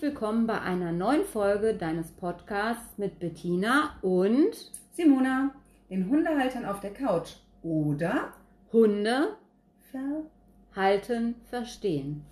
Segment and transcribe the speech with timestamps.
[0.00, 5.54] Herzlich willkommen bei einer neuen Folge deines Podcasts mit Bettina und Simona,
[5.90, 7.32] den Hundehaltern auf der Couch
[7.62, 8.32] oder
[8.72, 9.36] Hunde
[9.90, 10.24] Ver
[10.74, 12.24] halten, verstehen.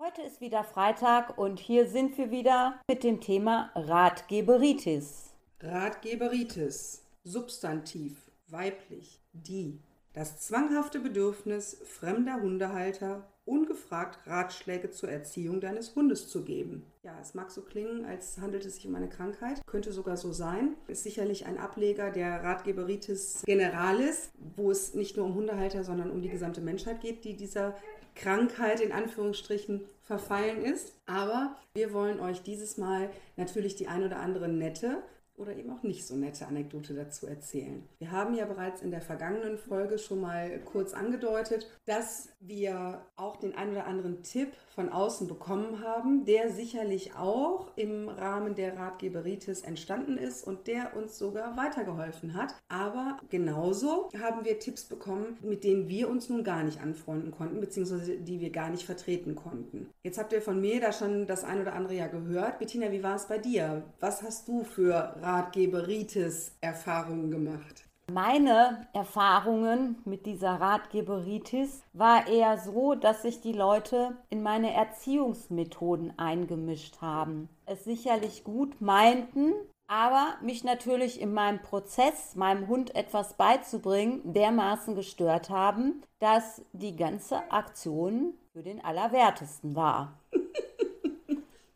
[0.00, 5.32] Heute ist wieder Freitag und hier sind wir wieder mit dem Thema Ratgeberitis.
[5.60, 9.78] Ratgeberitis, Substantiv, weiblich, die.
[10.14, 16.84] Das zwanghafte Bedürfnis fremder Hundehalter, ungefragt Ratschläge zur Erziehung deines Hundes zu geben.
[17.02, 20.30] Ja, es mag so klingen, als handelt es sich um eine Krankheit, könnte sogar so
[20.30, 20.74] sein.
[20.86, 26.20] Ist sicherlich ein Ableger der Ratgeberitis generalis, wo es nicht nur um Hundehalter, sondern um
[26.20, 27.74] die gesamte Menschheit geht, die dieser
[28.14, 30.92] Krankheit in Anführungsstrichen verfallen ist.
[31.06, 35.02] Aber wir wollen euch dieses Mal natürlich die ein oder andere nette
[35.36, 37.88] oder eben auch nicht so nette Anekdote dazu erzählen.
[37.98, 43.36] Wir haben ja bereits in der vergangenen Folge schon mal kurz angedeutet, dass wir auch
[43.36, 48.74] den ein oder anderen Tipp von außen bekommen haben, der sicherlich auch im Rahmen der
[48.76, 52.54] Ratgeberitis entstanden ist und der uns sogar weitergeholfen hat.
[52.68, 57.60] Aber genauso haben wir Tipps bekommen, mit denen wir uns nun gar nicht anfreunden konnten,
[57.60, 59.88] beziehungsweise die wir gar nicht vertreten konnten.
[60.02, 62.58] Jetzt habt ihr von mir da schon das ein oder andere ja gehört.
[62.58, 63.84] Bettina, wie war es bei dir?
[64.00, 67.84] Was hast du für Ratgeberitis-Erfahrungen gemacht?
[68.10, 76.18] Meine Erfahrungen mit dieser Ratgeberitis war eher so, dass sich die Leute in meine Erziehungsmethoden
[76.18, 77.48] eingemischt haben.
[77.64, 79.54] Es sicherlich gut meinten,
[79.86, 86.96] aber mich natürlich in meinem Prozess, meinem Hund etwas beizubringen, dermaßen gestört haben, dass die
[86.96, 90.18] ganze Aktion für den Allerwertesten war.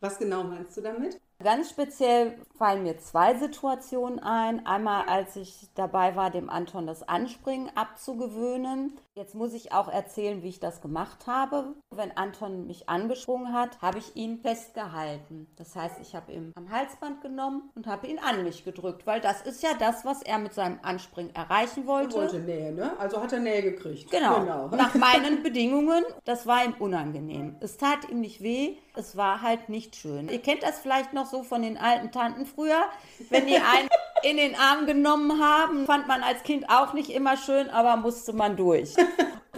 [0.00, 1.20] Was genau meinst du damit?
[1.42, 4.64] Ganz speziell fallen mir zwei Situationen ein.
[4.66, 8.98] Einmal, als ich dabei war, dem Anton das Anspringen abzugewöhnen.
[9.16, 11.72] Jetzt muss ich auch erzählen, wie ich das gemacht habe.
[11.88, 15.46] Wenn Anton mich angesprungen hat, habe ich ihn festgehalten.
[15.56, 19.22] Das heißt, ich habe ihn am Halsband genommen und habe ihn an mich gedrückt, weil
[19.22, 22.16] das ist ja das, was er mit seinem Anspringen erreichen wollte.
[22.16, 22.92] Er wollte Nähe, ne?
[22.98, 24.10] Also hat er Nähe gekriegt.
[24.10, 24.40] Genau.
[24.40, 24.68] genau.
[24.76, 26.04] Nach meinen Bedingungen.
[26.26, 27.56] Das war ihm unangenehm.
[27.60, 28.76] Es tat ihm nicht weh.
[28.96, 30.28] Es war halt nicht schön.
[30.28, 32.84] Ihr kennt das vielleicht noch so von den alten Tanten früher,
[33.30, 33.88] wenn die einen
[34.28, 35.86] in den Arm genommen haben.
[35.86, 38.94] Fand man als Kind auch nicht immer schön, aber musste man durch.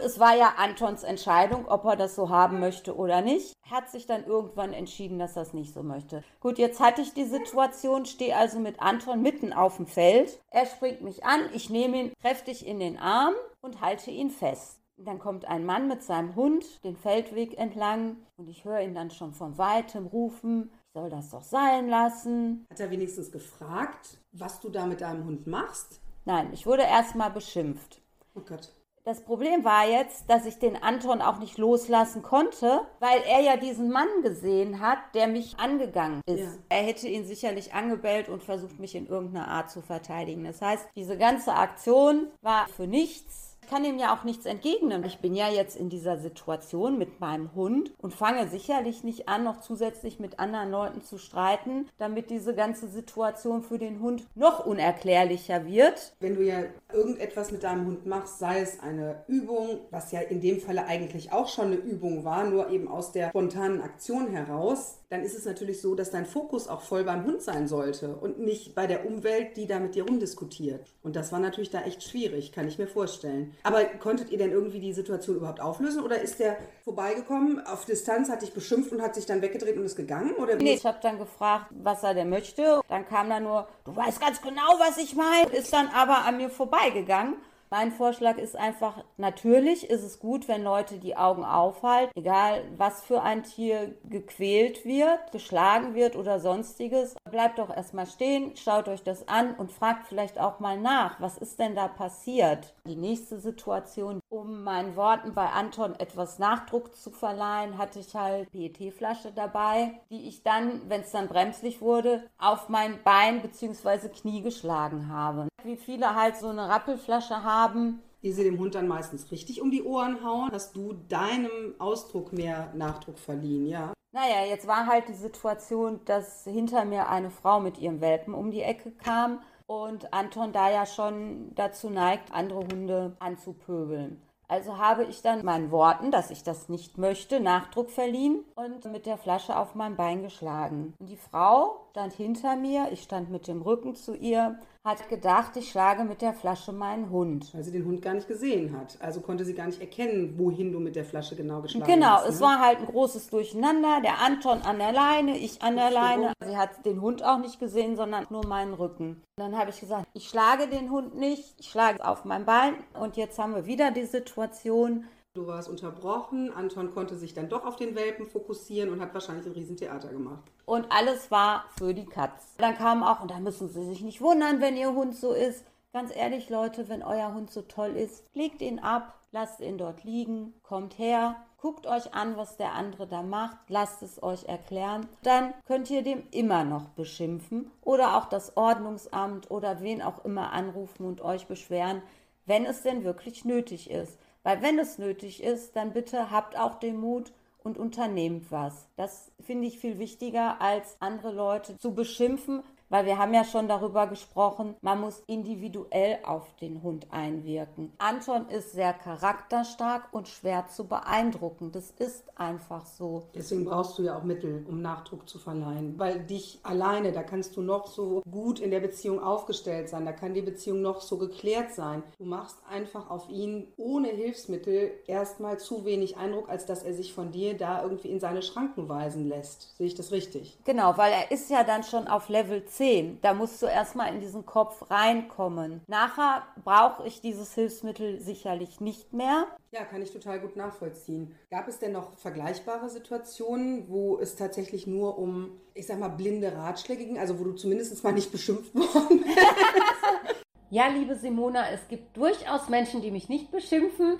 [0.00, 3.52] Es war ja Antons Entscheidung, ob er das so haben möchte oder nicht.
[3.64, 6.22] Er hat sich dann irgendwann entschieden, dass er es nicht so möchte.
[6.38, 10.40] Gut, jetzt hatte ich die Situation, stehe also mit Anton mitten auf dem Feld.
[10.50, 14.78] Er springt mich an, ich nehme ihn kräftig in den Arm und halte ihn fest.
[14.98, 19.10] Dann kommt ein Mann mit seinem Hund den Feldweg entlang und ich höre ihn dann
[19.10, 22.66] schon von weitem rufen, soll das doch sein lassen.
[22.70, 26.00] Hat er wenigstens gefragt, was du da mit deinem Hund machst?
[26.24, 28.00] Nein, ich wurde erstmal beschimpft.
[28.34, 28.72] Oh Gott.
[29.04, 33.56] Das Problem war jetzt, dass ich den Anton auch nicht loslassen konnte, weil er ja
[33.56, 36.40] diesen Mann gesehen hat, der mich angegangen ist.
[36.40, 36.52] Ja.
[36.68, 40.44] Er hätte ihn sicherlich angebellt und versucht, mich in irgendeiner Art zu verteidigen.
[40.44, 43.47] Das heißt, diese ganze Aktion war für nichts.
[43.68, 45.04] Ich kann ihm ja auch nichts entgegnen.
[45.04, 49.44] Ich bin ja jetzt in dieser Situation mit meinem Hund und fange sicherlich nicht an,
[49.44, 54.64] noch zusätzlich mit anderen Leuten zu streiten, damit diese ganze Situation für den Hund noch
[54.64, 56.14] unerklärlicher wird.
[56.18, 56.62] Wenn du ja
[56.94, 61.30] irgendetwas mit deinem Hund machst, sei es eine Übung, was ja in dem Falle eigentlich
[61.32, 65.46] auch schon eine Übung war, nur eben aus der spontanen Aktion heraus, dann ist es
[65.46, 69.06] natürlich so, dass dein Fokus auch voll beim Hund sein sollte und nicht bei der
[69.06, 70.92] Umwelt, die da mit dir rumdiskutiert.
[71.02, 73.54] Und das war natürlich da echt schwierig, kann ich mir vorstellen.
[73.62, 78.28] Aber konntet ihr denn irgendwie die Situation überhaupt auflösen oder ist der vorbeigekommen, auf Distanz,
[78.28, 80.34] hat dich beschimpft und hat sich dann weggedreht und ist gegangen?
[80.34, 80.56] Oder?
[80.56, 82.82] Nee, ich habe dann gefragt, was er denn möchte.
[82.88, 85.50] Dann kam da nur, du weißt ganz genau, was ich meine.
[85.56, 87.36] Ist dann aber an mir vorbeigegangen.
[87.70, 93.02] Mein Vorschlag ist einfach, natürlich ist es gut, wenn Leute die Augen aufhalten, egal was
[93.02, 97.14] für ein Tier gequält wird, geschlagen wird oder sonstiges.
[97.30, 101.36] Bleibt doch erstmal stehen, schaut euch das an und fragt vielleicht auch mal nach, was
[101.36, 102.74] ist denn da passiert?
[102.86, 108.50] Die nächste Situation, um meinen Worten bei Anton etwas Nachdruck zu verleihen, hatte ich halt
[108.50, 114.08] PET-Flasche dabei, die ich dann, wenn es dann bremslich wurde, auf mein Bein bzw.
[114.08, 115.47] Knie geschlagen habe.
[115.64, 119.72] Wie viele halt so eine Rappelflasche haben, die sie dem Hund dann meistens richtig um
[119.72, 123.92] die Ohren hauen, hast du deinem Ausdruck mehr Nachdruck verliehen, ja?
[124.12, 128.50] Naja, jetzt war halt die Situation, dass hinter mir eine Frau mit ihrem Welpen um
[128.50, 134.22] die Ecke kam und Anton da ja schon dazu neigt, andere Hunde anzupöbeln.
[134.50, 139.04] Also habe ich dann meinen Worten, dass ich das nicht möchte, Nachdruck verliehen und mit
[139.04, 140.94] der Flasche auf mein Bein geschlagen.
[140.98, 144.58] Und die Frau stand hinter mir, ich stand mit dem Rücken zu ihr,
[144.88, 147.52] hat gedacht, ich schlage mit der Flasche meinen Hund.
[147.54, 148.96] Weil sie den Hund gar nicht gesehen hat.
[149.00, 152.28] Also konnte sie gar nicht erkennen, wohin du mit der Flasche genau geschlagen Genau, hast.
[152.28, 152.46] es ne?
[152.46, 154.00] war halt ein großes Durcheinander.
[154.02, 156.32] Der Anton an der Leine, ich an der Leine.
[156.44, 159.22] Sie hat den Hund auch nicht gesehen, sondern nur meinen Rücken.
[159.36, 162.74] Dann habe ich gesagt, ich schlage den Hund nicht, ich schlage auf mein Bein.
[162.98, 165.04] Und jetzt haben wir wieder die Situation,
[165.34, 169.46] Du warst unterbrochen, Anton konnte sich dann doch auf den Welpen fokussieren und hat wahrscheinlich
[169.46, 170.50] ein Riesentheater gemacht.
[170.68, 172.54] Und alles war für die Katz.
[172.58, 175.64] Dann kam auch, und da müssen Sie sich nicht wundern, wenn Ihr Hund so ist.
[175.94, 180.04] Ganz ehrlich, Leute, wenn euer Hund so toll ist, legt ihn ab, lasst ihn dort
[180.04, 185.08] liegen, kommt her, guckt euch an, was der andere da macht, lasst es euch erklären.
[185.22, 190.52] Dann könnt ihr dem immer noch beschimpfen oder auch das Ordnungsamt oder wen auch immer
[190.52, 192.02] anrufen und euch beschweren,
[192.44, 194.18] wenn es denn wirklich nötig ist.
[194.42, 197.32] Weil wenn es nötig ist, dann bitte habt auch den Mut
[197.68, 198.88] und unternehmt was.
[198.96, 203.68] Das finde ich viel wichtiger, als andere Leute zu beschimpfen, weil wir haben ja schon
[203.68, 207.92] darüber gesprochen, man muss individuell auf den Hund einwirken.
[207.98, 211.72] Anton ist sehr charakterstark und schwer zu beeindrucken.
[211.72, 213.24] Das ist einfach so.
[213.34, 215.98] Deswegen brauchst du ja auch Mittel, um Nachdruck zu verleihen.
[215.98, 220.12] Weil dich alleine, da kannst du noch so gut in der Beziehung aufgestellt sein, da
[220.12, 222.02] kann die Beziehung noch so geklärt sein.
[222.18, 227.12] Du machst einfach auf ihn ohne Hilfsmittel erstmal zu wenig Eindruck, als dass er sich
[227.12, 229.76] von dir da irgendwie in seine Schranken weisen lässt.
[229.76, 230.58] Sehe ich das richtig?
[230.64, 232.77] Genau, weil er ist ja dann schon auf Level 10.
[233.22, 235.80] Da musst du erstmal in diesen Kopf reinkommen.
[235.86, 239.46] Nachher brauche ich dieses Hilfsmittel sicherlich nicht mehr.
[239.72, 241.34] Ja, kann ich total gut nachvollziehen.
[241.50, 246.56] Gab es denn noch vergleichbare Situationen, wo es tatsächlich nur um, ich sag mal, blinde
[246.56, 249.38] Ratschläge ging, also wo du zumindest mal nicht beschimpft worden bist?
[250.70, 254.18] Ja, liebe Simona, es gibt durchaus Menschen, die mich nicht beschimpfen.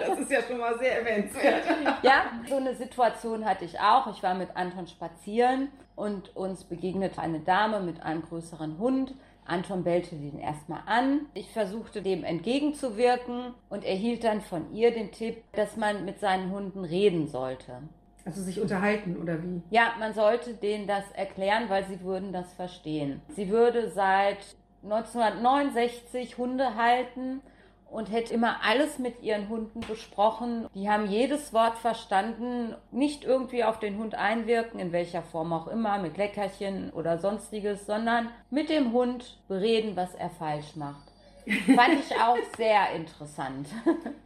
[0.00, 1.64] Das ist ja schon mal sehr erwähnenswert.
[2.02, 4.08] Ja, so eine Situation hatte ich auch.
[4.12, 9.14] Ich war mit Anton spazieren und uns begegnete eine Dame mit einem größeren Hund.
[9.44, 11.26] Anton bellte den erstmal an.
[11.34, 16.50] Ich versuchte dem entgegenzuwirken und erhielt dann von ihr den Tipp, dass man mit seinen
[16.50, 17.82] Hunden reden sollte.
[18.24, 19.62] Also sich unterhalten oder wie?
[19.70, 23.20] Ja, man sollte denen das erklären, weil sie würden das verstehen.
[23.34, 24.38] Sie würde seit
[24.82, 27.40] 1969 Hunde halten
[27.92, 30.66] und hätte immer alles mit ihren Hunden besprochen.
[30.74, 35.68] Die haben jedes Wort verstanden, nicht irgendwie auf den Hund einwirken, in welcher Form auch
[35.68, 41.12] immer, mit Leckerchen oder sonstiges, sondern mit dem Hund bereden, was er falsch macht.
[41.44, 43.68] Fand ich auch sehr interessant.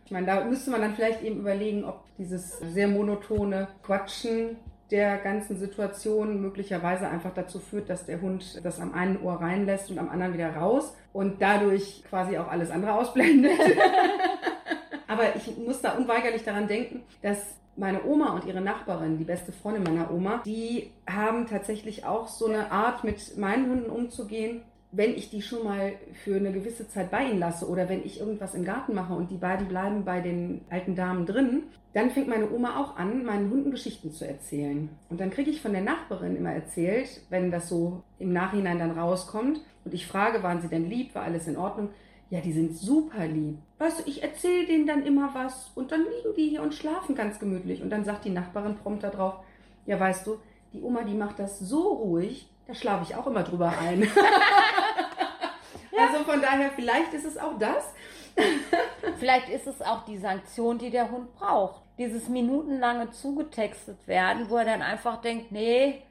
[0.04, 4.56] Ich meine, da müsste man dann vielleicht eben überlegen, ob dieses sehr monotone Quatschen
[4.90, 9.90] der ganzen Situation möglicherweise einfach dazu führt, dass der Hund das am einen Ohr reinlässt
[9.90, 13.58] und am anderen wieder raus und dadurch quasi auch alles andere ausblendet.
[15.08, 17.38] Aber ich muss da unweigerlich daran denken, dass
[17.76, 22.46] meine Oma und ihre Nachbarin, die beste Freundin meiner Oma, die haben tatsächlich auch so
[22.46, 24.62] eine Art, mit meinen Hunden umzugehen.
[24.96, 25.92] Wenn ich die schon mal
[26.24, 29.30] für eine gewisse Zeit bei ihnen lasse oder wenn ich irgendwas im Garten mache und
[29.30, 33.50] die beiden bleiben bei den alten Damen drin, dann fängt meine Oma auch an, meinen
[33.50, 34.88] Hunden Geschichten zu erzählen.
[35.10, 38.92] Und dann kriege ich von der Nachbarin immer erzählt, wenn das so im Nachhinein dann
[38.92, 41.90] rauskommt und ich frage, waren sie denn lieb, war alles in Ordnung?
[42.30, 43.58] Ja, die sind super lieb.
[43.76, 47.14] Weißt du, ich erzähle denen dann immer was und dann liegen die hier und schlafen
[47.14, 47.82] ganz gemütlich.
[47.82, 49.40] Und dann sagt die Nachbarin prompt darauf,
[49.84, 50.38] ja, weißt du,
[50.72, 54.08] die Oma, die macht das so ruhig, da schlafe ich auch immer drüber ein.
[55.98, 57.84] Also von daher, vielleicht ist es auch das.
[59.18, 61.80] Vielleicht ist es auch die Sanktion, die der Hund braucht.
[61.96, 66.02] Dieses minutenlange zugetextet werden, wo er dann einfach denkt, nee,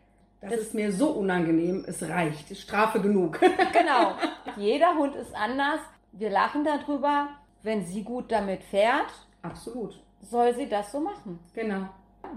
[0.42, 3.40] Das, ist mir so unangenehm, es reicht, Strafe genug.
[3.74, 4.16] Genau.
[4.58, 5.80] Jeder Hund ist anders.
[6.14, 7.28] Wir lachen darüber.
[7.62, 9.06] Wenn sie gut damit fährt,
[9.44, 11.40] Absolut, soll sie das so machen.
[11.54, 11.90] genau.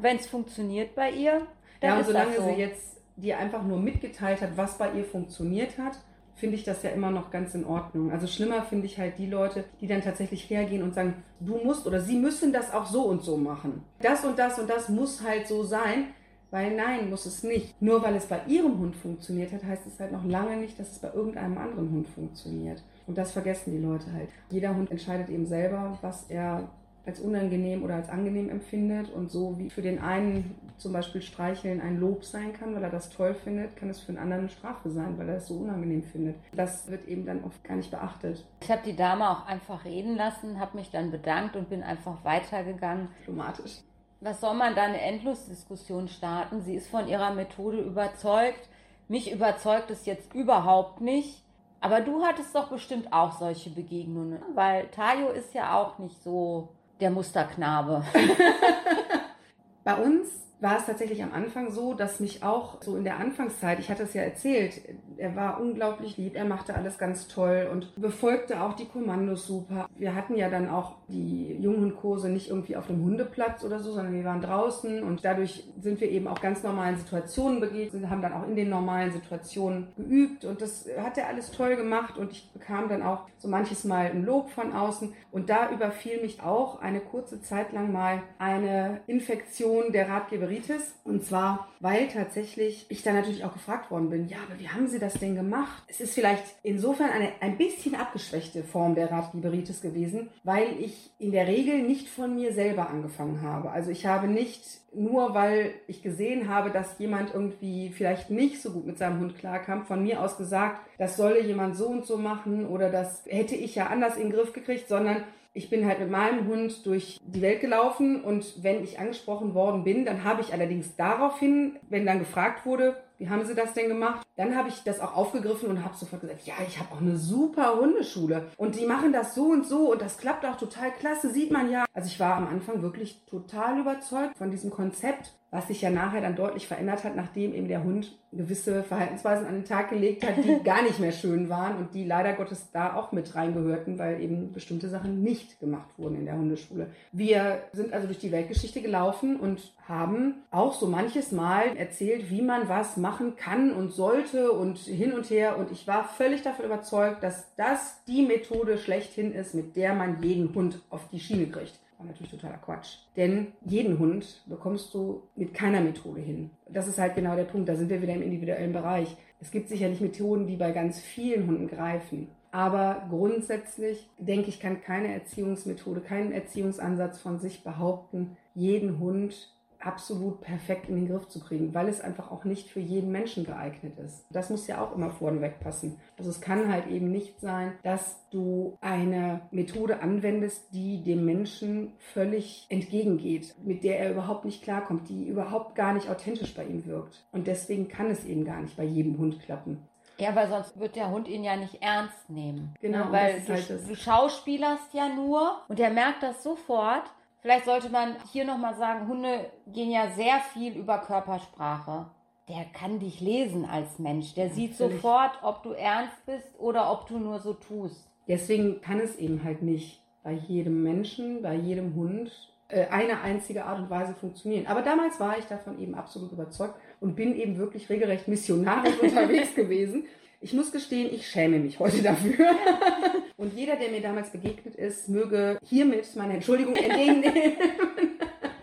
[0.02, 1.46] Wenn es funktioniert bei ihr,
[1.80, 2.44] dann Ja, und ist solange das so.
[2.50, 5.98] sie jetzt dir einfach nur mitgeteilt hat, was bei ihr funktioniert hat,
[6.34, 8.12] finde ich das ja immer noch ganz in Ordnung.
[8.12, 11.86] Also schlimmer finde ich halt die Leute, die dann tatsächlich hergehen und sagen, du musst
[11.86, 13.82] oder sie müssen das auch so und so machen.
[14.00, 16.06] Das und das und das muss halt so sein,
[16.50, 17.80] weil nein, muss es nicht.
[17.82, 20.92] Nur weil es bei ihrem Hund funktioniert hat, heißt es halt noch lange nicht, dass
[20.92, 22.82] es bei irgendeinem anderen Hund funktioniert.
[23.06, 24.28] Und das vergessen die Leute halt.
[24.50, 26.68] Jeder Hund entscheidet eben selber, was er
[27.08, 29.10] als unangenehm oder als angenehm empfindet.
[29.10, 32.90] Und so wie für den einen zum Beispiel Streicheln ein Lob sein kann, weil er
[32.90, 35.54] das toll findet, kann es für den anderen eine Strafe sein, weil er es so
[35.54, 36.36] unangenehm findet.
[36.54, 38.44] Das wird eben dann oft gar nicht beachtet.
[38.62, 42.22] Ich habe die Dame auch einfach reden lassen, habe mich dann bedankt und bin einfach
[42.24, 43.08] weitergegangen.
[43.20, 43.80] Diplomatisch.
[44.20, 46.60] Was soll man da eine Endlosdiskussion starten?
[46.60, 48.68] Sie ist von ihrer Methode überzeugt.
[49.08, 51.42] Mich überzeugt es jetzt überhaupt nicht.
[51.80, 56.70] Aber du hattest doch bestimmt auch solche Begegnungen, weil Tayo ist ja auch nicht so
[57.00, 58.04] der Musterknabe.
[59.84, 60.28] Bei uns
[60.60, 64.02] war es tatsächlich am Anfang so, dass mich auch so in der Anfangszeit, ich hatte
[64.02, 64.80] es ja erzählt,
[65.16, 69.88] er war unglaublich lieb, er machte alles ganz toll und befolgte auch die Kommandos super.
[69.96, 74.14] Wir hatten ja dann auch die Junghundkurse nicht irgendwie auf dem Hundeplatz oder so, sondern
[74.14, 78.32] wir waren draußen und dadurch sind wir eben auch ganz normalen Situationen begegnet, haben dann
[78.32, 82.50] auch in den normalen Situationen geübt und das hat er alles toll gemacht und ich
[82.52, 85.12] bekam dann auch so manches Mal ein Lob von außen.
[85.30, 90.08] Und da überfiel mich auch eine kurze Zeit lang mal eine Infektion der
[90.48, 94.68] Radgeberitis und zwar, weil tatsächlich ich dann natürlich auch gefragt worden bin, ja, aber wie
[94.68, 95.82] haben Sie das denn gemacht?
[95.88, 101.32] Es ist vielleicht insofern eine ein bisschen abgeschwächte Form der Radgeberitis gewesen, weil ich in
[101.32, 103.70] der Regel nicht von mir selber angefangen habe.
[103.70, 104.62] Also ich habe nicht
[104.94, 109.38] nur weil ich gesehen habe, dass jemand irgendwie vielleicht nicht so gut mit seinem Hund
[109.38, 113.54] klarkam, von mir aus gesagt, das solle jemand so und so machen oder das hätte
[113.54, 117.18] ich ja anders in den Griff gekriegt, sondern ich bin halt mit meinem Hund durch
[117.24, 122.06] die Welt gelaufen und wenn ich angesprochen worden bin, dann habe ich allerdings daraufhin, wenn
[122.06, 124.24] dann gefragt wurde, wie haben Sie das denn gemacht?
[124.36, 127.16] Dann habe ich das auch aufgegriffen und habe sofort gesagt, ja, ich habe auch eine
[127.16, 131.30] super Hundeschule und die machen das so und so und das klappt auch total klasse,
[131.30, 131.84] sieht man ja.
[131.92, 136.20] Also ich war am Anfang wirklich total überzeugt von diesem Konzept was sich ja nachher
[136.20, 140.36] dann deutlich verändert hat, nachdem eben der Hund gewisse Verhaltensweisen an den Tag gelegt hat,
[140.36, 144.20] die gar nicht mehr schön waren und die leider Gottes da auch mit reingehörten, weil
[144.20, 146.88] eben bestimmte Sachen nicht gemacht wurden in der Hundeschule.
[147.12, 152.42] Wir sind also durch die Weltgeschichte gelaufen und haben auch so manches Mal erzählt, wie
[152.42, 156.66] man was machen kann und sollte und hin und her und ich war völlig davon
[156.66, 161.46] überzeugt, dass das die Methode schlechthin ist, mit der man jeden Hund auf die Schiene
[161.46, 162.98] kriegt war natürlich totaler Quatsch.
[163.16, 166.50] Denn jeden Hund bekommst du mit keiner Methode hin.
[166.68, 167.68] Das ist halt genau der Punkt.
[167.68, 169.16] Da sind wir wieder im individuellen Bereich.
[169.40, 172.28] Es gibt sicherlich Methoden, die bei ganz vielen Hunden greifen.
[172.50, 180.40] Aber grundsätzlich denke ich, kann keine Erziehungsmethode, kein Erziehungsansatz von sich behaupten, jeden Hund absolut
[180.40, 183.98] perfekt in den Griff zu kriegen, weil es einfach auch nicht für jeden Menschen geeignet
[183.98, 184.24] ist.
[184.30, 186.00] Das muss ja auch immer vorneweg passen.
[186.16, 191.92] Also es kann halt eben nicht sein, dass du eine Methode anwendest, die dem Menschen
[191.98, 196.86] völlig entgegengeht, mit der er überhaupt nicht klarkommt, die überhaupt gar nicht authentisch bei ihm
[196.86, 197.24] wirkt.
[197.32, 199.88] Und deswegen kann es eben gar nicht bei jedem Hund klappen.
[200.18, 202.74] Ja, weil sonst wird der Hund ihn ja nicht ernst nehmen.
[202.80, 203.12] Genau, ne?
[203.12, 207.04] weil du, halt du schauspielerst ja nur und er merkt das sofort
[207.40, 212.06] Vielleicht sollte man hier nochmal sagen, Hunde gehen ja sehr viel über Körpersprache.
[212.48, 214.34] Der kann dich lesen als Mensch.
[214.34, 215.02] Der sieht Natürlich.
[215.02, 218.08] sofort, ob du ernst bist oder ob du nur so tust.
[218.26, 222.30] Deswegen kann es eben halt nicht bei jedem Menschen, bei jedem Hund
[222.68, 224.66] äh, eine einzige Art und Weise funktionieren.
[224.66, 229.54] Aber damals war ich davon eben absolut überzeugt und bin eben wirklich regelrecht missionarisch unterwegs
[229.54, 230.06] gewesen
[230.40, 232.46] ich muss gestehen, ich schäme mich heute dafür.
[233.36, 237.56] Und jeder, der mir damals begegnet ist, möge hiermit meine Entschuldigung entgegennehmen.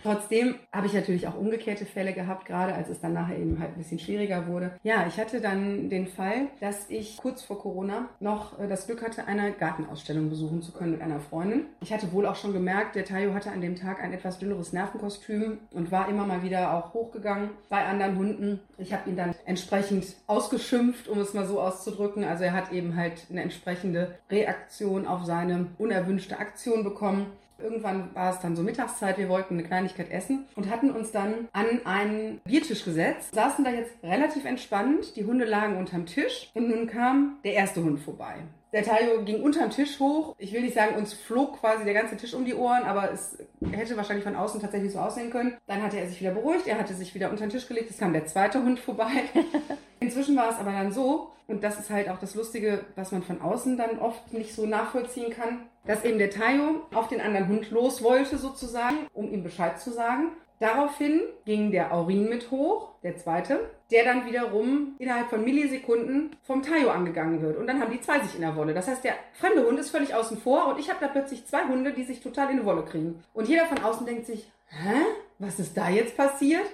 [0.05, 3.71] Trotzdem habe ich natürlich auch umgekehrte Fälle gehabt, gerade als es dann nachher eben halt
[3.71, 4.73] ein bisschen schwieriger wurde.
[4.83, 9.01] Ja, ich hatte dann den Fall, dass ich kurz vor Corona noch äh, das Glück
[9.01, 11.65] hatte, eine Gartenausstellung besuchen zu können mit einer Freundin.
[11.81, 14.73] Ich hatte wohl auch schon gemerkt, der Tayo hatte an dem Tag ein etwas dünneres
[14.73, 18.59] Nervenkostüm und war immer mal wieder auch hochgegangen bei anderen Hunden.
[18.77, 22.23] Ich habe ihn dann entsprechend ausgeschimpft, um es mal so auszudrücken.
[22.23, 27.25] Also er hat eben halt eine entsprechende Reaktion auf seine unerwünschte Aktion bekommen.
[27.57, 31.47] Irgendwann war es dann so Mittagszeit, wir wollten eine Kleinigkeit essen und hatten uns dann
[31.53, 36.69] an einen Biertisch gesetzt, saßen da jetzt relativ entspannt, die Hunde lagen unterm Tisch und
[36.69, 38.35] nun kam der erste Hund vorbei.
[38.75, 40.35] Der Tayo ging unterm Tisch hoch.
[40.37, 43.37] Ich will nicht sagen, uns flog quasi der ganze Tisch um die Ohren, aber es
[43.71, 45.55] hätte wahrscheinlich von außen tatsächlich so aussehen können.
[45.65, 47.99] Dann hatte er sich wieder beruhigt, er hatte sich wieder unter den Tisch gelegt, es
[47.99, 49.11] kam der zweite Hund vorbei.
[50.01, 53.23] Inzwischen war es aber dann so, und das ist halt auch das Lustige, was man
[53.23, 57.47] von außen dann oft nicht so nachvollziehen kann, dass eben der Tayo auf den anderen
[57.47, 60.31] Hund los wollte sozusagen, um ihm Bescheid zu sagen.
[60.59, 66.63] Daraufhin ging der Aurin mit hoch, der zweite, der dann wiederum innerhalb von Millisekunden vom
[66.63, 67.57] Tayo angegangen wird.
[67.57, 68.73] Und dann haben die zwei sich in der Wolle.
[68.73, 71.65] Das heißt, der fremde Hund ist völlig außen vor und ich habe da plötzlich zwei
[71.65, 73.21] Hunde, die sich total in die Wolle kriegen.
[73.33, 75.01] Und jeder von außen denkt sich, hä?
[75.39, 76.65] Was ist da jetzt passiert?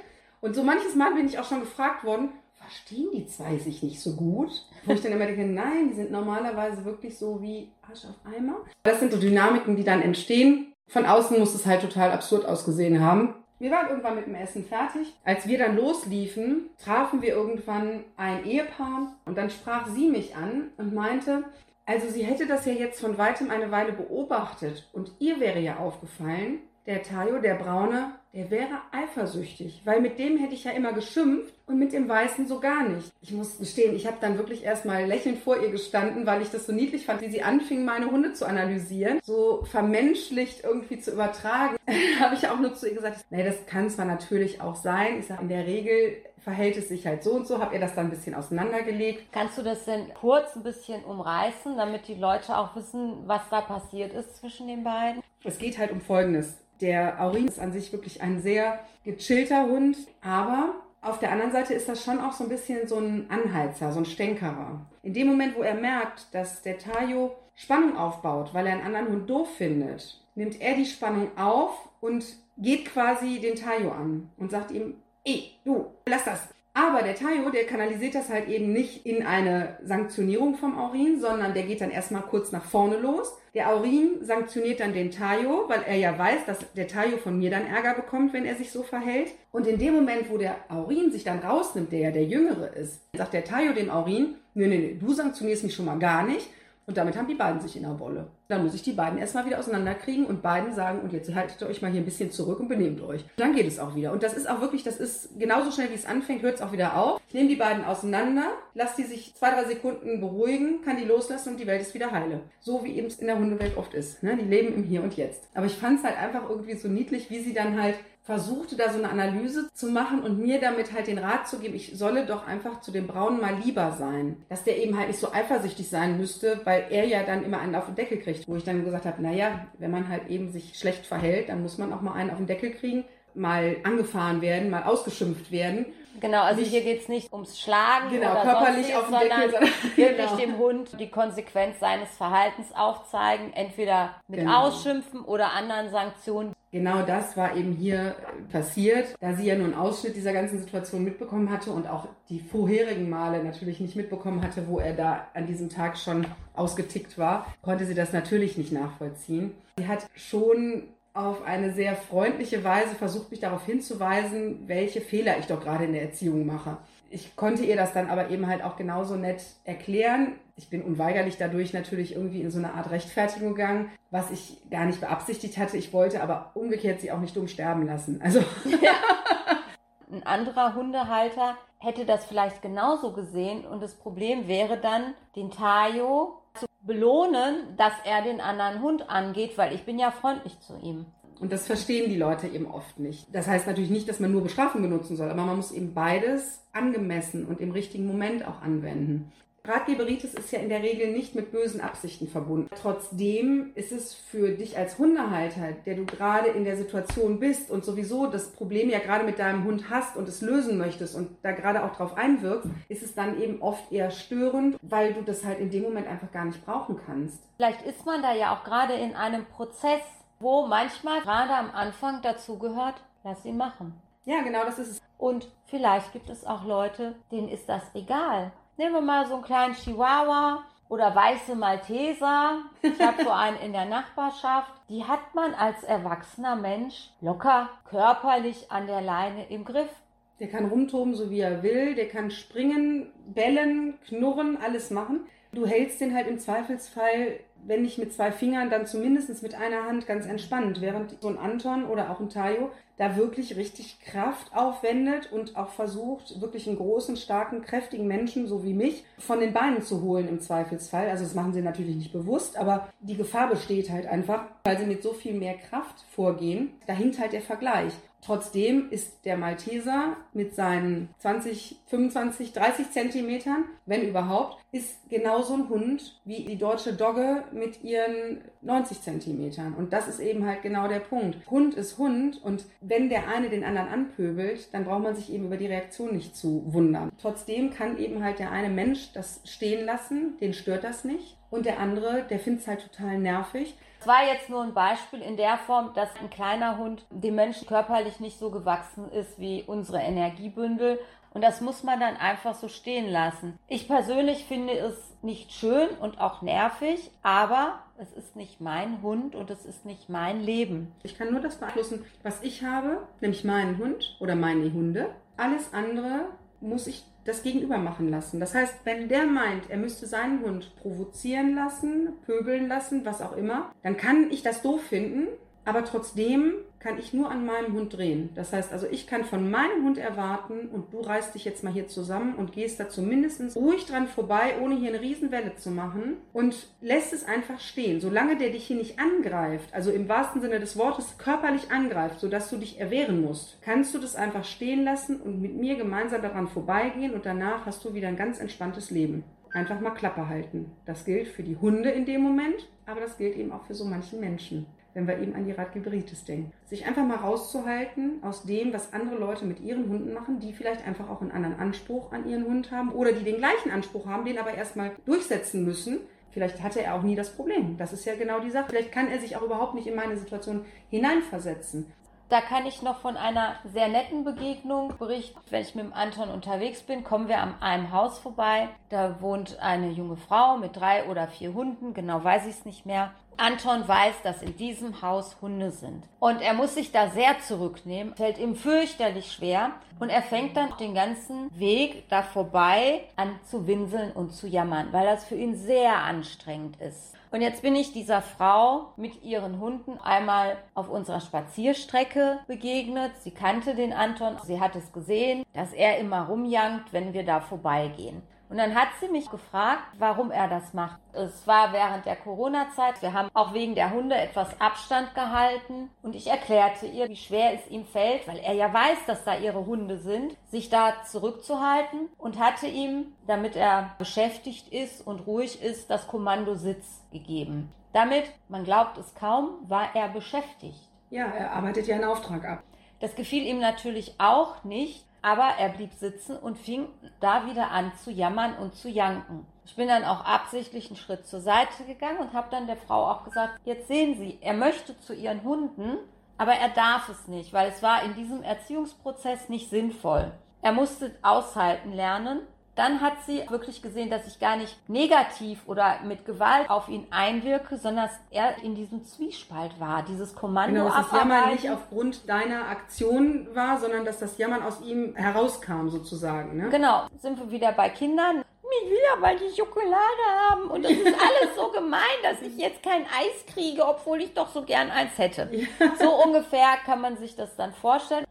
[0.41, 2.29] Und so manches Mal bin ich auch schon gefragt worden,
[2.61, 4.49] verstehen die zwei sich nicht so gut?
[4.85, 8.57] Wo ich dann immer denke, nein, die sind normalerweise wirklich so wie Arsch auf Eimer.
[8.83, 10.73] Das sind so Dynamiken, die dann entstehen.
[10.87, 13.35] Von außen muss es halt total absurd ausgesehen haben.
[13.59, 15.13] Wir waren irgendwann mit dem Essen fertig.
[15.23, 20.71] Als wir dann losliefen, trafen wir irgendwann ein Ehepaar und dann sprach sie mich an
[20.77, 21.43] und meinte,
[21.85, 25.77] also sie hätte das ja jetzt von weitem eine Weile beobachtet und ihr wäre ja
[25.77, 30.93] aufgefallen, der Tayo, der Braune, der wäre eifersüchtig, weil mit dem hätte ich ja immer
[30.93, 33.11] geschimpft und mit dem Weißen so gar nicht.
[33.21, 36.65] Ich muss gestehen, ich habe dann wirklich erstmal lächelnd vor ihr gestanden, weil ich das
[36.67, 41.77] so niedlich fand, wie sie anfing, meine Hunde zu analysieren, so vermenschlicht irgendwie zu übertragen.
[42.19, 45.19] habe ich auch nur zu ihr gesagt, nee, das kann zwar natürlich auch sein.
[45.19, 47.95] Ich sage, in der Regel verhält es sich halt so und so, habe ihr das
[47.95, 49.31] dann ein bisschen auseinandergelegt.
[49.31, 53.61] Kannst du das denn kurz ein bisschen umreißen, damit die Leute auch wissen, was da
[53.61, 55.21] passiert ist zwischen den beiden?
[55.43, 56.57] Es geht halt um Folgendes.
[56.81, 61.73] Der Aurin ist an sich wirklich ein sehr gechillter Hund, aber auf der anderen Seite
[61.73, 64.85] ist das schon auch so ein bisschen so ein Anheizer, so ein Stänkerer.
[65.01, 69.07] In dem Moment, wo er merkt, dass der Tayo Spannung aufbaut, weil er einen anderen
[69.09, 72.25] Hund doof findet, nimmt er die Spannung auf und
[72.57, 76.47] geht quasi den Tayo an und sagt ihm, ey, du, lass das.
[76.73, 81.53] Aber der Tayo, der kanalisiert das halt eben nicht in eine Sanktionierung vom Aurin, sondern
[81.53, 83.37] der geht dann erstmal kurz nach vorne los.
[83.53, 87.51] Der Aurin sanktioniert dann den Tayo, weil er ja weiß, dass der Tayo von mir
[87.51, 89.31] dann Ärger bekommt, wenn er sich so verhält.
[89.51, 93.01] Und in dem Moment, wo der Aurin sich dann rausnimmt, der ja der Jüngere ist,
[93.17, 96.47] sagt der Tayo dem Aurin, nee, nee, nee, du sanktionierst mich schon mal gar nicht.
[96.91, 98.27] Und damit haben die beiden sich in der Wolle.
[98.49, 101.81] Dann muss ich die beiden erstmal wieder auseinanderkriegen und beiden sagen, und jetzt haltet euch
[101.81, 103.23] mal hier ein bisschen zurück und benehmt euch.
[103.37, 104.11] Dann geht es auch wieder.
[104.11, 106.73] Und das ist auch wirklich, das ist genauso schnell, wie es anfängt, hört es auch
[106.73, 107.21] wieder auf.
[107.29, 108.43] Ich nehme die beiden auseinander,
[108.73, 112.11] lasse die sich zwei, drei Sekunden beruhigen, kann die loslassen und die Welt ist wieder
[112.11, 112.41] heile.
[112.59, 114.21] So wie eben es in der Hundewelt oft ist.
[114.21, 114.35] Ne?
[114.35, 115.47] Die leben im Hier und Jetzt.
[115.53, 118.91] Aber ich fand es halt einfach irgendwie so niedlich, wie sie dann halt versuchte da
[118.91, 122.25] so eine Analyse zu machen und mir damit halt den Rat zu geben, ich solle
[122.25, 124.37] doch einfach zu dem Braunen mal lieber sein.
[124.49, 127.75] Dass der eben halt nicht so eifersüchtig sein müsste, weil er ja dann immer einen
[127.75, 128.47] auf den Deckel kriegt.
[128.47, 131.77] Wo ich dann gesagt habe, naja, wenn man halt eben sich schlecht verhält, dann muss
[131.77, 135.85] man auch mal einen auf den Deckel kriegen, mal angefahren werden, mal ausgeschimpft werden.
[136.19, 139.51] Genau, also nicht, hier geht es nicht ums Schlagen genau, oder körperlich auf den Deckel,
[139.51, 139.63] sondern
[139.95, 140.35] wirklich genau.
[140.37, 144.67] dem Hund die Konsequenz seines Verhaltens aufzeigen, entweder mit genau.
[144.67, 146.53] Ausschimpfen oder anderen Sanktionen.
[146.71, 148.15] Genau das war eben hier
[148.49, 152.39] passiert, da sie ja nur einen Ausschnitt dieser ganzen Situation mitbekommen hatte und auch die
[152.39, 157.45] vorherigen Male natürlich nicht mitbekommen hatte, wo er da an diesem Tag schon ausgetickt war,
[157.61, 159.53] konnte sie das natürlich nicht nachvollziehen.
[159.77, 165.47] Sie hat schon auf eine sehr freundliche Weise versucht, mich darauf hinzuweisen, welche Fehler ich
[165.47, 166.77] doch gerade in der Erziehung mache.
[167.09, 170.35] Ich konnte ihr das dann aber eben halt auch genauso nett erklären.
[170.55, 174.85] Ich bin unweigerlich dadurch natürlich irgendwie in so eine Art Rechtfertigung gegangen, was ich gar
[174.85, 175.75] nicht beabsichtigt hatte.
[175.75, 178.21] Ich wollte aber umgekehrt sie auch nicht dumm sterben lassen.
[178.21, 178.39] Also.
[178.65, 178.91] Ja.
[180.11, 186.40] Ein anderer Hundehalter hätte das vielleicht genauso gesehen und das Problem wäre dann, den Tayo
[186.53, 191.05] zu belohnen, dass er den anderen Hund angeht, weil ich bin ja freundlich zu ihm.
[191.39, 193.27] Und das verstehen die Leute eben oft nicht.
[193.33, 196.61] Das heißt natürlich nicht, dass man nur Bestrafung benutzen soll, aber man muss eben beides
[196.71, 199.31] angemessen und im richtigen Moment auch anwenden.
[199.63, 202.69] Ratgeberitis ist ja in der Regel nicht mit bösen Absichten verbunden.
[202.81, 207.85] Trotzdem ist es für dich als Hundehalter, der du gerade in der Situation bist und
[207.85, 211.51] sowieso das Problem ja gerade mit deinem Hund hast und es lösen möchtest und da
[211.51, 215.59] gerade auch drauf einwirkst, ist es dann eben oft eher störend, weil du das halt
[215.59, 217.37] in dem Moment einfach gar nicht brauchen kannst.
[217.57, 220.01] Vielleicht ist man da ja auch gerade in einem Prozess,
[220.39, 223.93] wo manchmal gerade am Anfang dazu gehört, lass ihn machen.
[224.25, 225.01] Ja, genau, das ist es.
[225.19, 228.51] Und vielleicht gibt es auch Leute, denen ist das egal.
[228.81, 232.63] Nehmen wir mal so einen kleinen Chihuahua oder weiße Malteser.
[232.81, 234.71] Ich habe so einen in der Nachbarschaft.
[234.89, 239.91] Die hat man als erwachsener Mensch locker körperlich an der Leine im Griff.
[240.39, 241.93] Der kann rumtoben, so wie er will.
[241.93, 245.27] Der kann springen, bellen, knurren, alles machen.
[245.51, 249.85] Du hältst den halt im Zweifelsfall wenn nicht mit zwei Fingern, dann zumindest mit einer
[249.85, 254.55] Hand ganz entspannt, während so ein Anton oder auch ein Tayo da wirklich richtig Kraft
[254.55, 259.53] aufwendet und auch versucht, wirklich einen großen, starken, kräftigen Menschen, so wie mich, von den
[259.53, 261.09] Beinen zu holen im Zweifelsfall.
[261.09, 264.85] Also das machen sie natürlich nicht bewusst, aber die Gefahr besteht halt einfach, weil sie
[264.85, 266.73] mit so viel mehr Kraft vorgehen.
[266.85, 267.93] Da hinkt halt der Vergleich.
[268.21, 275.69] Trotzdem ist der Malteser mit seinen 20, 25, 30 Zentimetern, wenn überhaupt, ist genauso ein
[275.69, 279.73] Hund wie die deutsche Dogge mit ihren 90 Zentimetern.
[279.73, 281.37] Und das ist eben halt genau der Punkt.
[281.49, 285.47] Hund ist Hund und wenn der eine den anderen anpöbelt, dann braucht man sich eben
[285.47, 287.11] über die Reaktion nicht zu wundern.
[287.19, 291.37] Trotzdem kann eben halt der eine Mensch das stehen lassen, den stört das nicht.
[291.49, 293.75] Und der andere, der findet es halt total nervig.
[294.01, 297.67] Es war jetzt nur ein Beispiel in der Form, dass ein kleiner Hund dem Menschen
[297.67, 300.99] körperlich nicht so gewachsen ist wie unsere Energiebündel.
[301.35, 303.59] Und das muss man dann einfach so stehen lassen.
[303.67, 309.35] Ich persönlich finde es nicht schön und auch nervig, aber es ist nicht mein Hund
[309.35, 310.95] und es ist nicht mein Leben.
[311.03, 315.11] Ich kann nur das beeinflussen, was ich habe, nämlich meinen Hund oder meine Hunde.
[315.37, 316.25] Alles andere
[316.59, 318.39] muss ich das Gegenüber machen lassen.
[318.39, 323.35] Das heißt, wenn der meint, er müsste seinen Hund provozieren lassen, pöbeln lassen, was auch
[323.37, 325.27] immer, dann kann ich das doof finden,
[325.65, 328.29] aber trotzdem kann ich nur an meinem Hund drehen.
[328.35, 331.71] Das heißt also, ich kann von meinem Hund erwarten und du reißt dich jetzt mal
[331.71, 336.17] hier zusammen und gehst da zumindest ruhig dran vorbei, ohne hier eine Riesenwelle zu machen
[336.33, 338.01] und lässt es einfach stehen.
[338.01, 342.49] Solange der dich hier nicht angreift, also im wahrsten Sinne des Wortes körperlich angreift, sodass
[342.49, 346.47] du dich erwehren musst, kannst du das einfach stehen lassen und mit mir gemeinsam daran
[346.47, 350.71] vorbeigehen und danach hast du wieder ein ganz entspanntes Leben einfach mal Klappe halten.
[350.85, 353.85] Das gilt für die Hunde in dem Moment, aber das gilt eben auch für so
[353.85, 356.51] manchen Menschen, wenn wir eben an die Radgebritis denken.
[356.65, 360.85] Sich einfach mal rauszuhalten aus dem, was andere Leute mit ihren Hunden machen, die vielleicht
[360.85, 364.25] einfach auch einen anderen Anspruch an ihren Hund haben oder die den gleichen Anspruch haben,
[364.25, 365.99] den aber erstmal durchsetzen müssen.
[366.31, 367.77] Vielleicht hatte er auch nie das Problem.
[367.77, 368.69] Das ist ja genau die Sache.
[368.69, 371.91] Vielleicht kann er sich auch überhaupt nicht in meine Situation hineinversetzen.
[372.31, 375.37] Da kann ich noch von einer sehr netten Begegnung berichten.
[375.49, 378.69] Wenn ich mit dem Anton unterwegs bin, kommen wir an einem Haus vorbei.
[378.87, 382.85] Da wohnt eine junge Frau mit drei oder vier Hunden, genau weiß ich es nicht
[382.85, 383.11] mehr.
[383.37, 386.03] Anton weiß, dass in diesem Haus Hunde sind.
[386.19, 389.71] Und er muss sich da sehr zurücknehmen, fällt ihm fürchterlich schwer.
[389.99, 394.87] Und er fängt dann den ganzen Weg da vorbei an zu winseln und zu jammern,
[394.91, 397.15] weil das für ihn sehr anstrengend ist.
[397.31, 403.11] Und jetzt bin ich dieser Frau mit ihren Hunden einmal auf unserer Spazierstrecke begegnet.
[403.21, 404.37] Sie kannte den Anton.
[404.43, 408.21] Sie hat es gesehen, dass er immer rumjankt, wenn wir da vorbeigehen.
[408.51, 410.99] Und dann hat sie mich gefragt, warum er das macht.
[411.13, 413.01] Es war während der Corona-Zeit.
[413.01, 415.89] Wir haben auch wegen der Hunde etwas Abstand gehalten.
[416.01, 419.37] Und ich erklärte ihr, wie schwer es ihm fällt, weil er ja weiß, dass da
[419.37, 425.61] ihre Hunde sind, sich da zurückzuhalten und hatte ihm, damit er beschäftigt ist und ruhig
[425.63, 427.71] ist, das Kommando Sitz gegeben.
[427.93, 430.89] Damit, man glaubt es kaum, war er beschäftigt.
[431.09, 432.63] Ja, er arbeitet ja einen Auftrag ab.
[432.99, 436.87] Das gefiel ihm natürlich auch nicht, aber er blieb sitzen und fing
[437.19, 439.45] da wieder an zu jammern und zu janken.
[439.65, 443.09] Ich bin dann auch absichtlich einen Schritt zur Seite gegangen und habe dann der Frau
[443.09, 445.97] auch gesagt, jetzt sehen Sie, er möchte zu Ihren Hunden,
[446.37, 450.31] aber er darf es nicht, weil es war in diesem Erziehungsprozess nicht sinnvoll.
[450.63, 452.41] Er musste aushalten lernen
[452.81, 457.05] dann hat sie wirklich gesehen, dass ich gar nicht negativ oder mit Gewalt auf ihn
[457.11, 461.69] einwirke, sondern dass er in diesem Zwiespalt war, dieses Kommando Genau, dass das Jammern nicht
[461.69, 466.57] aufgrund deiner Aktion war, sondern dass das Jammern aus ihm herauskam sozusagen.
[466.57, 466.69] Ne?
[466.69, 468.43] Genau, sind wir wieder bei Kindern.
[468.83, 472.81] Ich will aber die Schokolade haben und das ist alles so gemein, dass ich jetzt
[472.81, 475.49] kein Eis kriege, obwohl ich doch so gern eins hätte.
[475.51, 475.67] Ja.
[475.99, 478.25] So ungefähr kann man sich das dann vorstellen.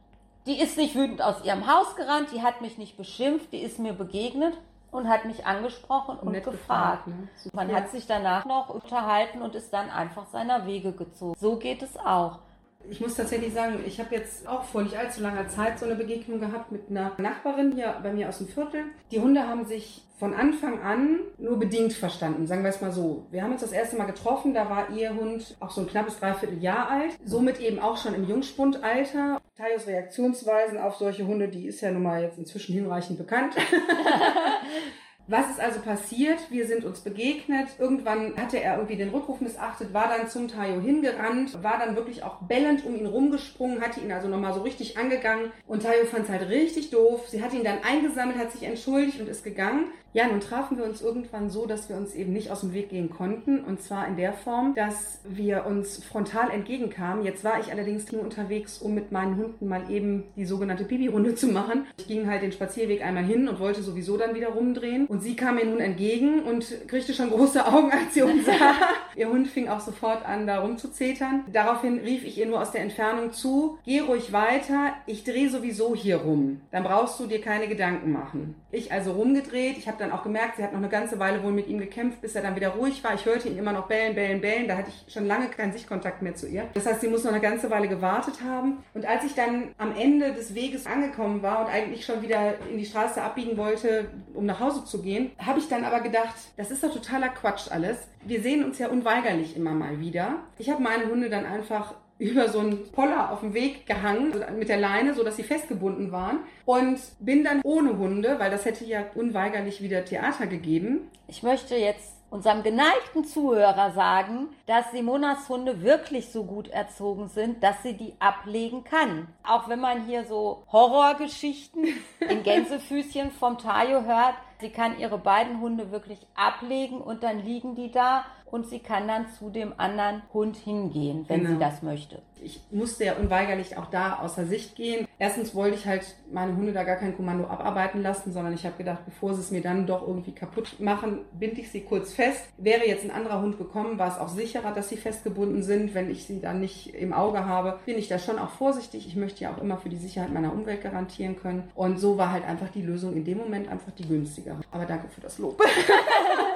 [0.47, 3.79] Die ist nicht wütend aus ihrem Haus gerannt, die hat mich nicht beschimpft, die ist
[3.79, 4.55] mir begegnet
[4.91, 7.05] und hat mich angesprochen und, und gefragt.
[7.05, 7.29] gefragt ne?
[7.53, 11.35] Man hat sich danach noch unterhalten und ist dann einfach seiner Wege gezogen.
[11.39, 12.41] So geht es auch.
[12.89, 15.97] Ich muss tatsächlich sagen, ich habe jetzt auch vor nicht allzu langer Zeit so eine
[15.97, 18.85] Begegnung gehabt mit einer Nachbarin hier bei mir aus dem Viertel.
[19.11, 23.27] Die Hunde haben sich von Anfang an nur bedingt verstanden, sagen wir es mal so.
[23.31, 26.19] Wir haben uns das erste Mal getroffen, da war ihr Hund auch so ein knappes
[26.19, 29.41] Dreivierteljahr alt, somit eben auch schon im Jungspundalter.
[29.57, 33.55] Tayos Reaktionsweisen auf solche Hunde, die ist ja nun mal jetzt inzwischen hinreichend bekannt.
[35.31, 36.51] Was ist also passiert?
[36.51, 37.69] Wir sind uns begegnet.
[37.79, 42.25] Irgendwann hatte er irgendwie den Rückruf missachtet, war dann zum Tayo hingerannt, war dann wirklich
[42.25, 45.53] auch bellend um ihn rumgesprungen, hatte ihn also nochmal so richtig angegangen.
[45.69, 47.29] Und Tayo fand es halt richtig doof.
[47.29, 49.93] Sie hat ihn dann eingesammelt, hat sich entschuldigt und ist gegangen.
[50.13, 52.89] Ja, nun trafen wir uns irgendwann so, dass wir uns eben nicht aus dem Weg
[52.89, 53.61] gehen konnten.
[53.61, 57.25] Und zwar in der Form, dass wir uns frontal entgegenkamen.
[57.25, 61.37] Jetzt war ich allerdings nur unterwegs, um mit meinen Hunden mal eben die sogenannte Pipi-Runde
[61.37, 61.87] zu machen.
[61.99, 65.07] Ich ging halt den Spazierweg einmal hin und wollte sowieso dann wieder rumdrehen.
[65.07, 68.75] Und sie kam mir nun entgegen und kriegte schon große Augen, als sie uns sah.
[69.17, 71.45] Ihr Hund fing auch sofort an, da rumzuzetern.
[71.53, 75.95] Daraufhin rief ich ihr nur aus der Entfernung zu, geh ruhig weiter, ich drehe sowieso
[75.95, 76.61] hier rum.
[76.71, 78.55] Dann brauchst du dir keine Gedanken machen.
[78.73, 81.53] Ich also rumgedreht, ich habe dann auch gemerkt, sie hat noch eine ganze Weile wohl
[81.53, 83.15] mit ihm gekämpft, bis er dann wieder ruhig war.
[83.15, 84.69] Ich hörte ihn immer noch bellen, bellen, bellen.
[84.69, 86.69] Da hatte ich schon lange keinen Sichtkontakt mehr zu ihr.
[86.75, 88.79] Das heißt, sie muss noch eine ganze Weile gewartet haben.
[88.95, 92.79] Und als ich dann am Ende des Weges angekommen war und eigentlich schon wieder in
[92.79, 96.71] die Straße abbiegen wollte, um nach Hause zu gehen, habe ich dann aber gedacht, das
[96.71, 97.97] ist doch totaler Quatsch alles.
[98.25, 100.37] Wir sehen uns ja unweigerlich immer mal wieder.
[100.59, 104.69] Ich habe meine Hunde dann einfach über so einen Poller auf dem Weg gehangen mit
[104.69, 108.85] der Leine, so dass sie festgebunden waren und bin dann ohne Hunde, weil das hätte
[108.85, 111.11] ja unweigerlich wieder Theater gegeben.
[111.29, 117.63] Ich möchte jetzt unserem geneigten Zuhörer sagen, dass Simonas Hunde wirklich so gut erzogen sind,
[117.63, 119.29] dass sie die ablegen kann.
[119.43, 121.89] Auch wenn man hier so Horrorgeschichten
[122.29, 127.75] in Gänsefüßchen vom Tayo hört, sie kann ihre beiden Hunde wirklich ablegen und dann liegen
[127.75, 131.53] die da und sie kann dann zu dem anderen Hund hingehen, wenn genau.
[131.53, 132.23] sie das möchte.
[132.43, 135.07] Ich musste ja unweigerlich auch da außer Sicht gehen.
[135.19, 138.77] Erstens wollte ich halt meine Hunde da gar kein Kommando abarbeiten lassen, sondern ich habe
[138.79, 142.49] gedacht, bevor sie es mir dann doch irgendwie kaputt machen, binde ich sie kurz fest.
[142.57, 145.95] Wäre jetzt ein anderer Hund gekommen, war es auch sicherer, dass sie festgebunden sind.
[145.95, 149.07] Wenn ich sie dann nicht im Auge habe, bin ich da schon auch vorsichtig.
[149.07, 151.71] Ich möchte ja auch immer für die Sicherheit meiner Umwelt garantieren können.
[151.75, 154.61] Und so war halt einfach die Lösung in dem Moment einfach die günstigere.
[154.71, 155.61] Aber danke für das Lob.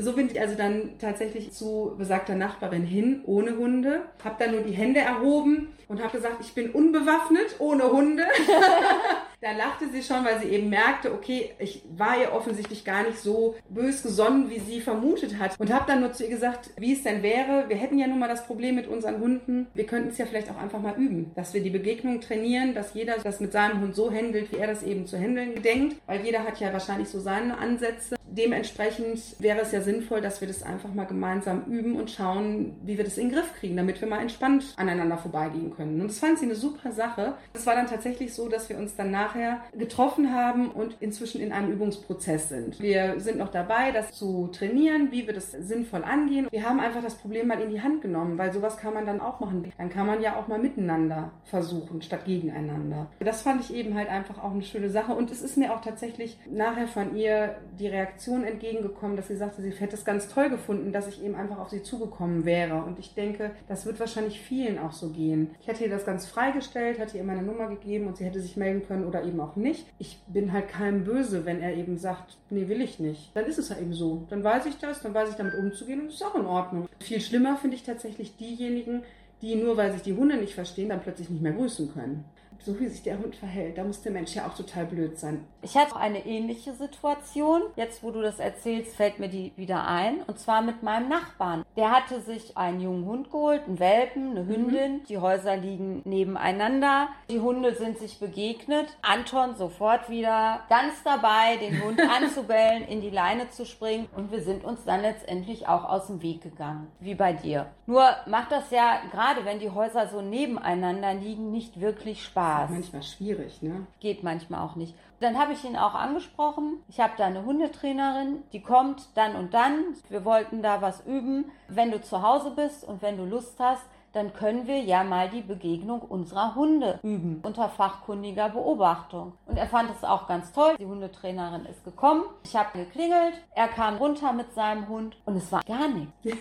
[0.00, 4.02] So bin ich also dann tatsächlich zu besagter Nachbarin hin, ohne Hunde.
[4.22, 8.24] Hab dann nur die Hände erhoben und habe gesagt, ich bin unbewaffnet, ohne Hunde.
[9.44, 13.18] da lachte sie schon, weil sie eben merkte, okay, ich war ihr offensichtlich gar nicht
[13.18, 15.60] so bös gesonnen, wie sie vermutet hat.
[15.60, 17.66] Und habe dann nur zu ihr gesagt, wie es denn wäre.
[17.68, 19.66] Wir hätten ja nun mal das Problem mit unseren Hunden.
[19.74, 22.94] Wir könnten es ja vielleicht auch einfach mal üben, dass wir die Begegnung trainieren, dass
[22.94, 25.96] jeder das mit seinem Hund so handelt, wie er das eben zu handeln gedenkt.
[26.06, 28.16] Weil jeder hat ja wahrscheinlich so seine Ansätze.
[28.26, 32.96] Dementsprechend wäre es ja sinnvoll, dass wir das einfach mal gemeinsam üben und schauen, wie
[32.96, 36.00] wir das in den Griff kriegen, damit wir mal entspannt aneinander vorbeigehen können.
[36.00, 37.34] Und das fand sie eine super Sache.
[37.52, 41.52] Es war dann tatsächlich so, dass wir uns dann nachher getroffen haben und inzwischen in
[41.52, 42.80] einem Übungsprozess sind.
[42.80, 46.48] Wir sind noch dabei, das zu trainieren, wie wir das sinnvoll angehen.
[46.50, 49.20] Wir haben einfach das Problem mal in die Hand genommen, weil sowas kann man dann
[49.20, 49.72] auch machen.
[49.76, 53.10] Dann kann man ja auch mal miteinander versuchen, statt gegeneinander.
[53.20, 55.14] Das fand ich eben halt einfach auch eine schöne Sache.
[55.14, 59.62] Und es ist mir auch tatsächlich nachher von ihr die Reaktion entgegengekommen, dass sie sagte,
[59.62, 62.82] sie hätte es ganz toll gefunden, dass ich eben einfach auf sie zugekommen wäre.
[62.84, 65.50] Und ich denke, das wird wahrscheinlich vielen auch so gehen.
[65.60, 68.56] Ich hätte ihr das ganz freigestellt, hatte ihr meine Nummer gegeben und sie hätte sich
[68.56, 69.86] melden können oder eben auch nicht.
[69.98, 73.30] Ich bin halt keinem böse, wenn er eben sagt, nee, will ich nicht.
[73.34, 74.26] Dann ist es ja eben so.
[74.30, 76.88] Dann weiß ich das, dann weiß ich damit umzugehen und das ist auch in Ordnung.
[77.00, 79.02] Viel schlimmer finde ich tatsächlich diejenigen,
[79.40, 82.24] die nur weil sich die Hunde nicht verstehen, dann plötzlich nicht mehr grüßen können
[82.64, 85.44] so wie sich der Hund verhält, da muss der Mensch ja auch total blöd sein.
[85.62, 87.62] Ich hatte eine ähnliche Situation.
[87.76, 90.22] Jetzt, wo du das erzählst, fällt mir die wieder ein.
[90.26, 91.64] Und zwar mit meinem Nachbarn.
[91.76, 94.92] Der hatte sich einen jungen Hund geholt, einen Welpen, eine Hündin.
[94.92, 95.04] Mhm.
[95.04, 97.08] Die Häuser liegen nebeneinander.
[97.30, 98.96] Die Hunde sind sich begegnet.
[99.02, 104.08] Anton sofort wieder ganz dabei, den Hund anzubellen, in die Leine zu springen.
[104.16, 106.90] Und wir sind uns dann letztendlich auch aus dem Weg gegangen.
[107.00, 107.66] Wie bei dir.
[107.86, 112.53] Nur macht das ja, gerade wenn die Häuser so nebeneinander liegen, nicht wirklich Spaß.
[112.56, 112.70] Spaß.
[112.70, 113.86] Manchmal schwierig, ne?
[114.00, 114.94] Geht manchmal auch nicht.
[115.20, 116.82] Dann habe ich ihn auch angesprochen.
[116.88, 119.94] Ich habe da eine Hundetrainerin, die kommt dann und dann.
[120.08, 121.50] Wir wollten da was üben.
[121.68, 125.28] Wenn du zu Hause bist und wenn du Lust hast, dann können wir ja mal
[125.28, 129.32] die Begegnung unserer Hunde üben unter fachkundiger Beobachtung.
[129.46, 130.76] Und er fand es auch ganz toll.
[130.78, 132.22] Die Hundetrainerin ist gekommen.
[132.44, 133.34] Ich habe geklingelt.
[133.54, 136.12] Er kam runter mit seinem Hund und es war gar nichts.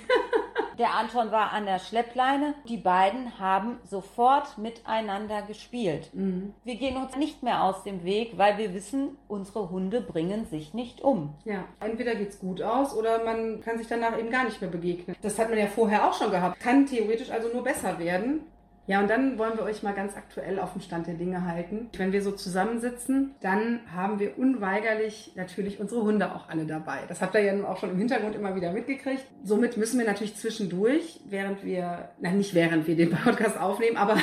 [0.78, 2.56] Der Anton war an der Schleppleine.
[2.68, 6.10] Die beiden haben sofort miteinander gespielt.
[6.14, 6.54] Mhm.
[6.64, 10.74] Wir gehen uns nicht mehr aus dem Weg, weil wir wissen, unsere Hunde bringen sich
[10.74, 11.36] nicht um.
[11.46, 15.16] Ja, entweder geht's gut aus oder man kann sich danach eben gar nicht mehr begegnen.
[15.22, 16.60] Das hat man ja vorher auch schon gehabt.
[16.60, 18.42] Kann theoretisch also nur besser werden.
[18.86, 21.90] Ja, und dann wollen wir euch mal ganz aktuell auf dem Stand der Dinge halten.
[21.96, 27.00] Wenn wir so zusammensitzen, dann haben wir unweigerlich natürlich unsere Hunde auch alle dabei.
[27.08, 29.26] Das habt ihr ja auch schon im Hintergrund immer wieder mitgekriegt.
[29.42, 34.18] Somit müssen wir natürlich zwischendurch, während wir, na nicht während wir den Podcast aufnehmen, aber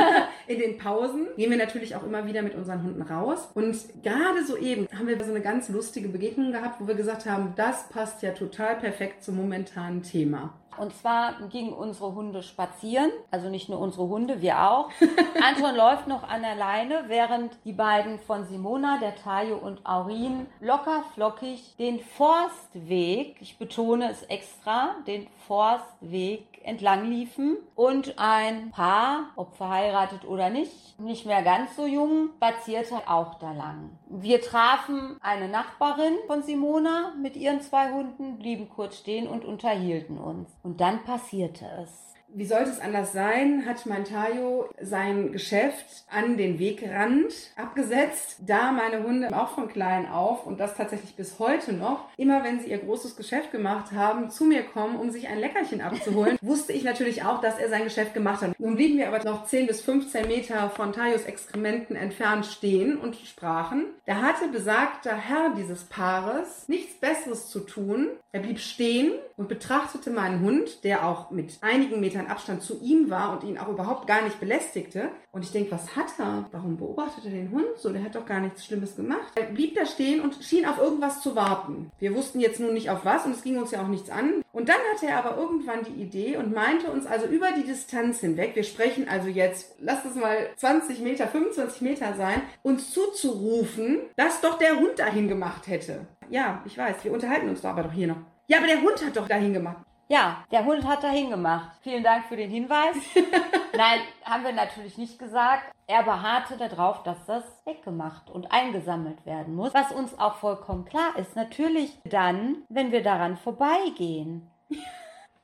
[0.46, 3.50] in den Pausen gehen wir natürlich auch immer wieder mit unseren Hunden raus.
[3.52, 7.52] Und gerade soeben haben wir so eine ganz lustige Begegnung gehabt, wo wir gesagt haben,
[7.56, 10.54] das passt ja total perfekt zum momentanen Thema.
[10.78, 14.90] Und zwar gingen unsere Hunde spazieren, also nicht nur unsere Hunde, wir auch.
[15.42, 20.46] Anton läuft noch an der Leine, während die beiden von Simona, der Taille und Aurin
[20.60, 29.30] locker flockig den Forstweg, ich betone es extra, den Forstweg entlang liefen und ein Paar,
[29.36, 33.90] ob verheiratet oder nicht, nicht mehr ganz so jung, spazierte auch da lang.
[34.08, 40.18] Wir trafen eine Nachbarin von Simona mit ihren zwei Hunden, blieben kurz stehen und unterhielten
[40.18, 40.50] uns.
[40.66, 42.05] Und dann passierte es
[42.36, 49.02] wie sollte es anders sein, hat Mantayo sein Geschäft an den Wegrand abgesetzt, da meine
[49.02, 52.78] Hunde auch von klein auf und das tatsächlich bis heute noch, immer wenn sie ihr
[52.78, 57.24] großes Geschäft gemacht haben, zu mir kommen, um sich ein Leckerchen abzuholen, wusste ich natürlich
[57.24, 58.60] auch, dass er sein Geschäft gemacht hat.
[58.60, 63.16] Nun blieben wir aber noch 10 bis 15 Meter von Tayos Exkrementen entfernt stehen und
[63.16, 63.86] sprachen.
[64.04, 68.08] Da hatte besagter Herr dieses Paares nichts Besseres zu tun.
[68.32, 72.80] Er blieb stehen und betrachtete meinen Hund, der auch mit einigen Metern Metern Abstand zu
[72.82, 75.10] ihm war und ihn auch überhaupt gar nicht belästigte.
[75.32, 76.46] Und ich denke, was hat er?
[76.52, 77.90] Warum beobachtet er den Hund so?
[77.90, 79.32] Der hat doch gar nichts Schlimmes gemacht.
[79.34, 81.90] Er blieb da stehen und schien auf irgendwas zu warten.
[81.98, 84.42] Wir wussten jetzt nun nicht auf was und es ging uns ja auch nichts an.
[84.52, 88.20] Und dann hatte er aber irgendwann die Idee und meinte uns also über die Distanz
[88.20, 93.98] hinweg, wir sprechen also jetzt, lasst es mal 20 Meter, 25 Meter sein, uns zuzurufen,
[94.16, 96.06] dass doch der Hund dahin gemacht hätte.
[96.30, 98.18] Ja, ich weiß, wir unterhalten uns da aber doch hier noch.
[98.48, 99.84] Ja, aber der Hund hat doch dahin gemacht.
[100.08, 101.70] Ja, der Hund hat da hingemacht.
[101.82, 102.94] Vielen Dank für den Hinweis.
[103.76, 105.72] Nein, haben wir natürlich nicht gesagt.
[105.88, 109.74] Er beharrte darauf, dass das weggemacht und eingesammelt werden muss.
[109.74, 111.34] Was uns auch vollkommen klar ist.
[111.34, 114.48] Natürlich dann, wenn wir daran vorbeigehen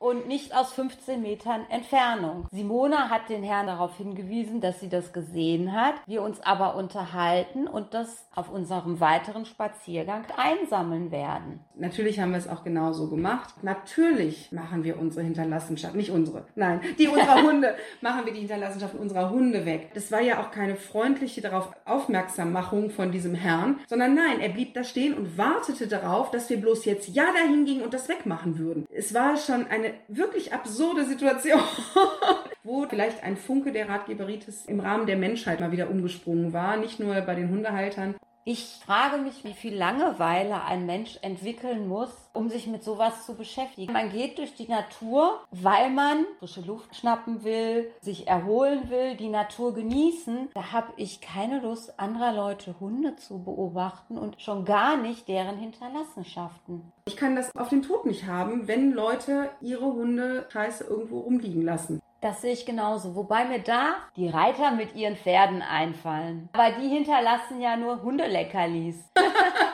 [0.03, 2.49] und nicht aus 15 Metern Entfernung.
[2.51, 7.69] Simona hat den Herrn darauf hingewiesen, dass sie das gesehen hat, wir uns aber unterhalten
[7.69, 11.61] und das auf unserem weiteren Spaziergang einsammeln werden.
[11.77, 13.55] Natürlich haben wir es auch genauso gemacht.
[13.62, 18.99] Natürlich machen wir unsere Hinterlassenschaft, nicht unsere, nein, die unserer Hunde, machen wir die Hinterlassenschaften
[18.99, 19.91] unserer Hunde weg.
[19.95, 24.75] Das war ja auch keine freundliche darauf Aufmerksammachung von diesem Herrn, sondern nein, er blieb
[24.75, 28.59] da stehen und wartete darauf, dass wir bloß jetzt ja dahin gingen und das wegmachen
[28.59, 28.87] würden.
[28.91, 31.61] Es war schon eine wirklich absurde Situation,
[32.63, 37.01] wo vielleicht ein Funke der Ratgeberitis im Rahmen der Menschheit mal wieder umgesprungen war, nicht
[37.01, 38.15] nur bei den Hundehaltern.
[38.45, 43.37] Ich frage mich, wie viel Langeweile ein Mensch entwickeln muss, um sich mit sowas zu
[43.37, 43.93] beschäftigen.
[43.93, 49.29] Man geht durch die Natur, weil man frische Luft schnappen will, sich erholen will, die
[49.29, 50.49] Natur genießen.
[50.55, 55.59] Da habe ich keine Lust, anderer Leute Hunde zu beobachten und schon gar nicht deren
[55.59, 56.91] Hinterlassenschaften.
[57.05, 61.63] Ich kann das auf den Tod nicht haben, wenn Leute ihre Hunde scheiße irgendwo rumliegen
[61.63, 62.02] lassen.
[62.23, 63.17] Das sehe ich genauso.
[63.17, 66.49] Wobei mir da die Reiter mit ihren Pferden einfallen.
[66.53, 69.11] Aber die hinterlassen ja nur Hundeleckerlis.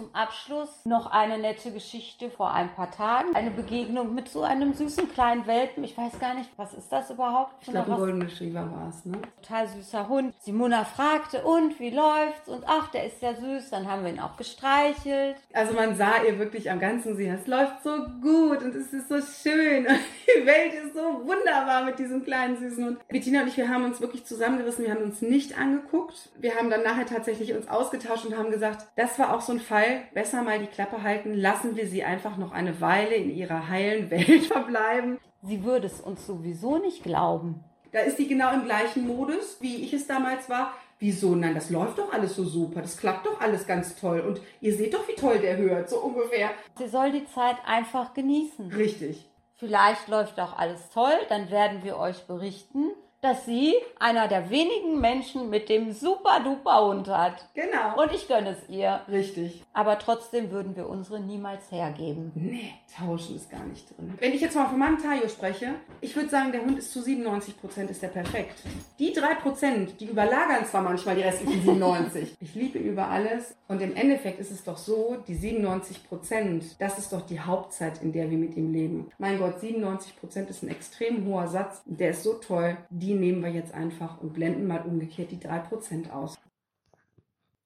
[0.00, 3.36] Zum Abschluss noch eine nette Geschichte vor ein paar Tagen.
[3.36, 5.84] Eine Begegnung mit so einem süßen kleinen Welpen.
[5.84, 7.52] Ich weiß gar nicht, was ist das überhaupt?
[7.60, 9.18] Ich glaube, ein Golden Retriever war es, ne?
[9.42, 10.34] Total süßer Hund.
[10.40, 12.48] Simona fragte, und wie läuft's?
[12.48, 13.68] Und ach, der ist ja süß.
[13.68, 15.36] Dann haben wir ihn auch gestreichelt.
[15.52, 17.90] Also man sah ihr wirklich am ganzen sie, es läuft so
[18.22, 19.86] gut und es ist so schön.
[19.86, 19.98] Und
[20.34, 23.08] die Welt ist so wunderbar mit diesem kleinen süßen Hund.
[23.08, 24.82] Bettina und ich, wir haben uns wirklich zusammengerissen.
[24.82, 26.30] Wir haben uns nicht angeguckt.
[26.38, 29.60] Wir haben dann nachher tatsächlich uns ausgetauscht und haben gesagt, das war auch so ein
[29.60, 33.68] Fall, besser mal die Klappe halten, lassen wir sie einfach noch eine Weile in ihrer
[33.68, 35.18] heilen Welt verbleiben.
[35.42, 37.64] Sie würde es uns sowieso nicht glauben.
[37.92, 40.74] Da ist sie genau im gleichen Modus, wie ich es damals war.
[40.98, 41.34] Wieso?
[41.34, 42.82] Nein, das läuft doch alles so super.
[42.82, 44.20] Das klappt doch alles ganz toll.
[44.20, 46.50] Und ihr seht doch, wie toll der hört, so ungefähr.
[46.76, 48.70] Sie soll die Zeit einfach genießen.
[48.72, 49.28] Richtig.
[49.56, 55.00] Vielleicht läuft auch alles toll, dann werden wir euch berichten dass sie einer der wenigen
[55.00, 57.48] Menschen mit dem super duper Hund hat.
[57.54, 58.02] Genau.
[58.02, 59.00] Und ich gönne es ihr.
[59.08, 59.62] Richtig.
[59.80, 62.32] Aber trotzdem würden wir unsere niemals hergeben.
[62.34, 64.14] Nee, tauschen ist gar nicht drin.
[64.18, 67.02] Wenn ich jetzt mal von meinem Tayo spreche, ich würde sagen, der Hund ist zu
[67.02, 68.62] 97 Prozent ist der perfekt.
[68.98, 72.36] Die drei Prozent, die überlagern zwar manchmal die restlichen 97.
[72.40, 73.54] ich liebe ihn über alles.
[73.68, 78.02] Und im Endeffekt ist es doch so, die 97 Prozent, das ist doch die Hauptzeit,
[78.02, 79.10] in der wir mit ihm leben.
[79.18, 81.82] Mein Gott, 97 Prozent ist ein extrem hoher Satz.
[81.84, 82.76] Der ist so toll.
[82.88, 86.38] Die die nehmen wir jetzt einfach und blenden mal umgekehrt die 3% aus.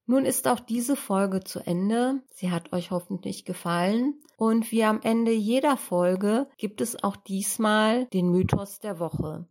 [0.07, 2.21] Nun ist auch diese Folge zu Ende.
[2.35, 4.21] Sie hat euch hoffentlich gefallen.
[4.37, 9.47] Und wie am Ende jeder Folge gibt es auch diesmal den Mythos der Woche.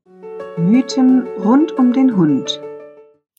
[0.58, 2.62] Mythen rund um den Hund.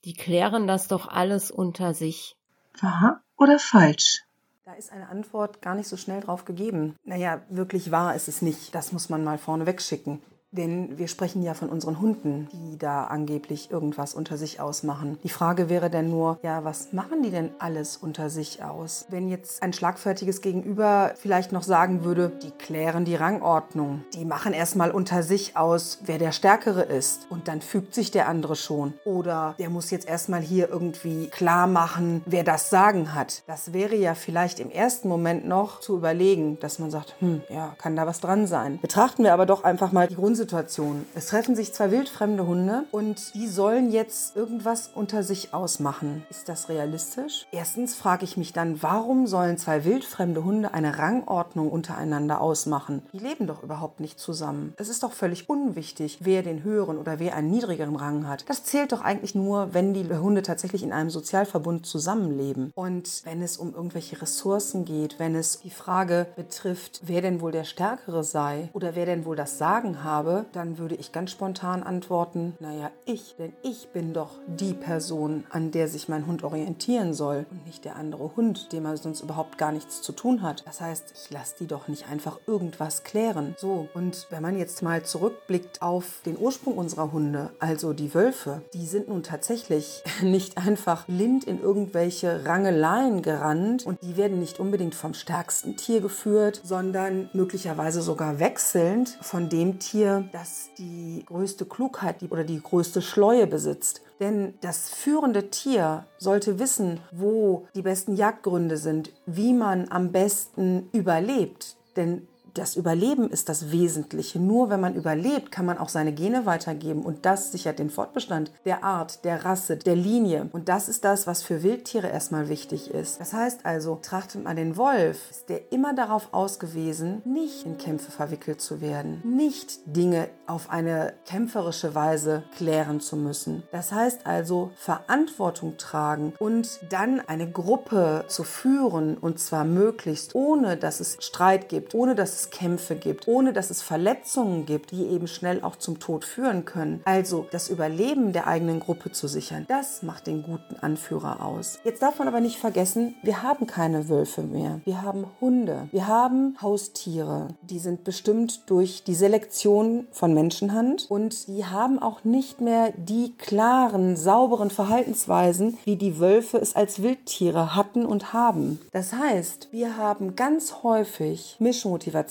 [0.04, 2.36] Die klären das doch alles unter sich.
[2.80, 4.24] Wahr oder falsch?
[4.64, 6.96] Da ist eine Antwort gar nicht so schnell drauf gegeben.
[7.04, 8.74] Naja, wirklich wahr ist es nicht.
[8.74, 10.20] Das muss man mal vorne wegschicken.
[10.56, 15.18] Denn wir sprechen ja von unseren Hunden, die da angeblich irgendwas unter sich ausmachen.
[15.24, 19.06] Die Frage wäre dann nur, ja, was machen die denn alles unter sich aus?
[19.08, 24.52] Wenn jetzt ein schlagfertiges Gegenüber vielleicht noch sagen würde, die klären die Rangordnung, die machen
[24.52, 28.94] erstmal unter sich aus, wer der Stärkere ist und dann fügt sich der andere schon.
[29.04, 33.42] Oder der muss jetzt erstmal hier irgendwie klar machen, wer das Sagen hat.
[33.48, 37.74] Das wäre ja vielleicht im ersten Moment noch zu überlegen, dass man sagt, hm, ja,
[37.78, 38.78] kann da was dran sein.
[38.80, 41.06] Betrachten wir aber doch einfach mal die Grundsituation Situation.
[41.14, 46.22] Es treffen sich zwei wildfremde Hunde und die sollen jetzt irgendwas unter sich ausmachen.
[46.28, 47.46] Ist das realistisch?
[47.50, 53.02] Erstens frage ich mich dann, warum sollen zwei wildfremde Hunde eine Rangordnung untereinander ausmachen?
[53.14, 54.74] Die leben doch überhaupt nicht zusammen.
[54.76, 58.44] Es ist doch völlig unwichtig, wer den höheren oder wer einen niedrigeren Rang hat.
[58.50, 62.70] Das zählt doch eigentlich nur, wenn die Hunde tatsächlich in einem Sozialverbund zusammenleben.
[62.74, 67.52] Und wenn es um irgendwelche Ressourcen geht, wenn es die Frage betrifft, wer denn wohl
[67.52, 71.82] der Stärkere sei oder wer denn wohl das Sagen habe, dann würde ich ganz spontan
[71.82, 77.14] antworten, naja, ich, denn ich bin doch die Person, an der sich mein Hund orientieren
[77.14, 80.66] soll und nicht der andere Hund, dem er sonst überhaupt gar nichts zu tun hat.
[80.66, 83.54] Das heißt, ich lasse die doch nicht einfach irgendwas klären.
[83.58, 88.62] So, und wenn man jetzt mal zurückblickt auf den Ursprung unserer Hunde, also die Wölfe,
[88.72, 94.60] die sind nun tatsächlich nicht einfach blind in irgendwelche Rangeleien gerannt und die werden nicht
[94.60, 101.64] unbedingt vom stärksten Tier geführt, sondern möglicherweise sogar wechselnd von dem Tier, das die größte
[101.66, 104.02] Klugheit oder die größte Schleue besitzt.
[104.20, 110.88] Denn das führende Tier sollte wissen, wo die besten Jagdgründe sind, wie man am besten
[110.92, 111.76] überlebt.
[111.96, 114.38] Denn das Überleben ist das Wesentliche.
[114.38, 118.52] Nur wenn man überlebt, kann man auch seine Gene weitergeben und das sichert den Fortbestand
[118.64, 120.48] der Art, der Rasse, der Linie.
[120.52, 123.20] Und das ist das, was für Wildtiere erstmal wichtig ist.
[123.20, 128.12] Das heißt also, trachtet man den Wolf, ist der immer darauf ausgewiesen, nicht in Kämpfe
[128.12, 133.64] verwickelt zu werden, nicht Dinge auf eine kämpferische Weise klären zu müssen.
[133.72, 140.76] Das heißt also, Verantwortung tragen und dann eine Gruppe zu führen und zwar möglichst ohne,
[140.76, 145.06] dass es Streit gibt, ohne dass es Kämpfe gibt, ohne dass es Verletzungen gibt, die
[145.06, 147.00] eben schnell auch zum Tod führen können.
[147.04, 151.78] Also das Überleben der eigenen Gruppe zu sichern, das macht den guten Anführer aus.
[151.84, 154.80] Jetzt darf man aber nicht vergessen, wir haben keine Wölfe mehr.
[154.84, 155.88] Wir haben Hunde.
[155.90, 157.48] Wir haben Haustiere.
[157.62, 163.32] Die sind bestimmt durch die Selektion von Menschenhand und die haben auch nicht mehr die
[163.36, 168.80] klaren, sauberen Verhaltensweisen, wie die Wölfe es als Wildtiere hatten und haben.
[168.92, 171.56] Das heißt, wir haben ganz häufig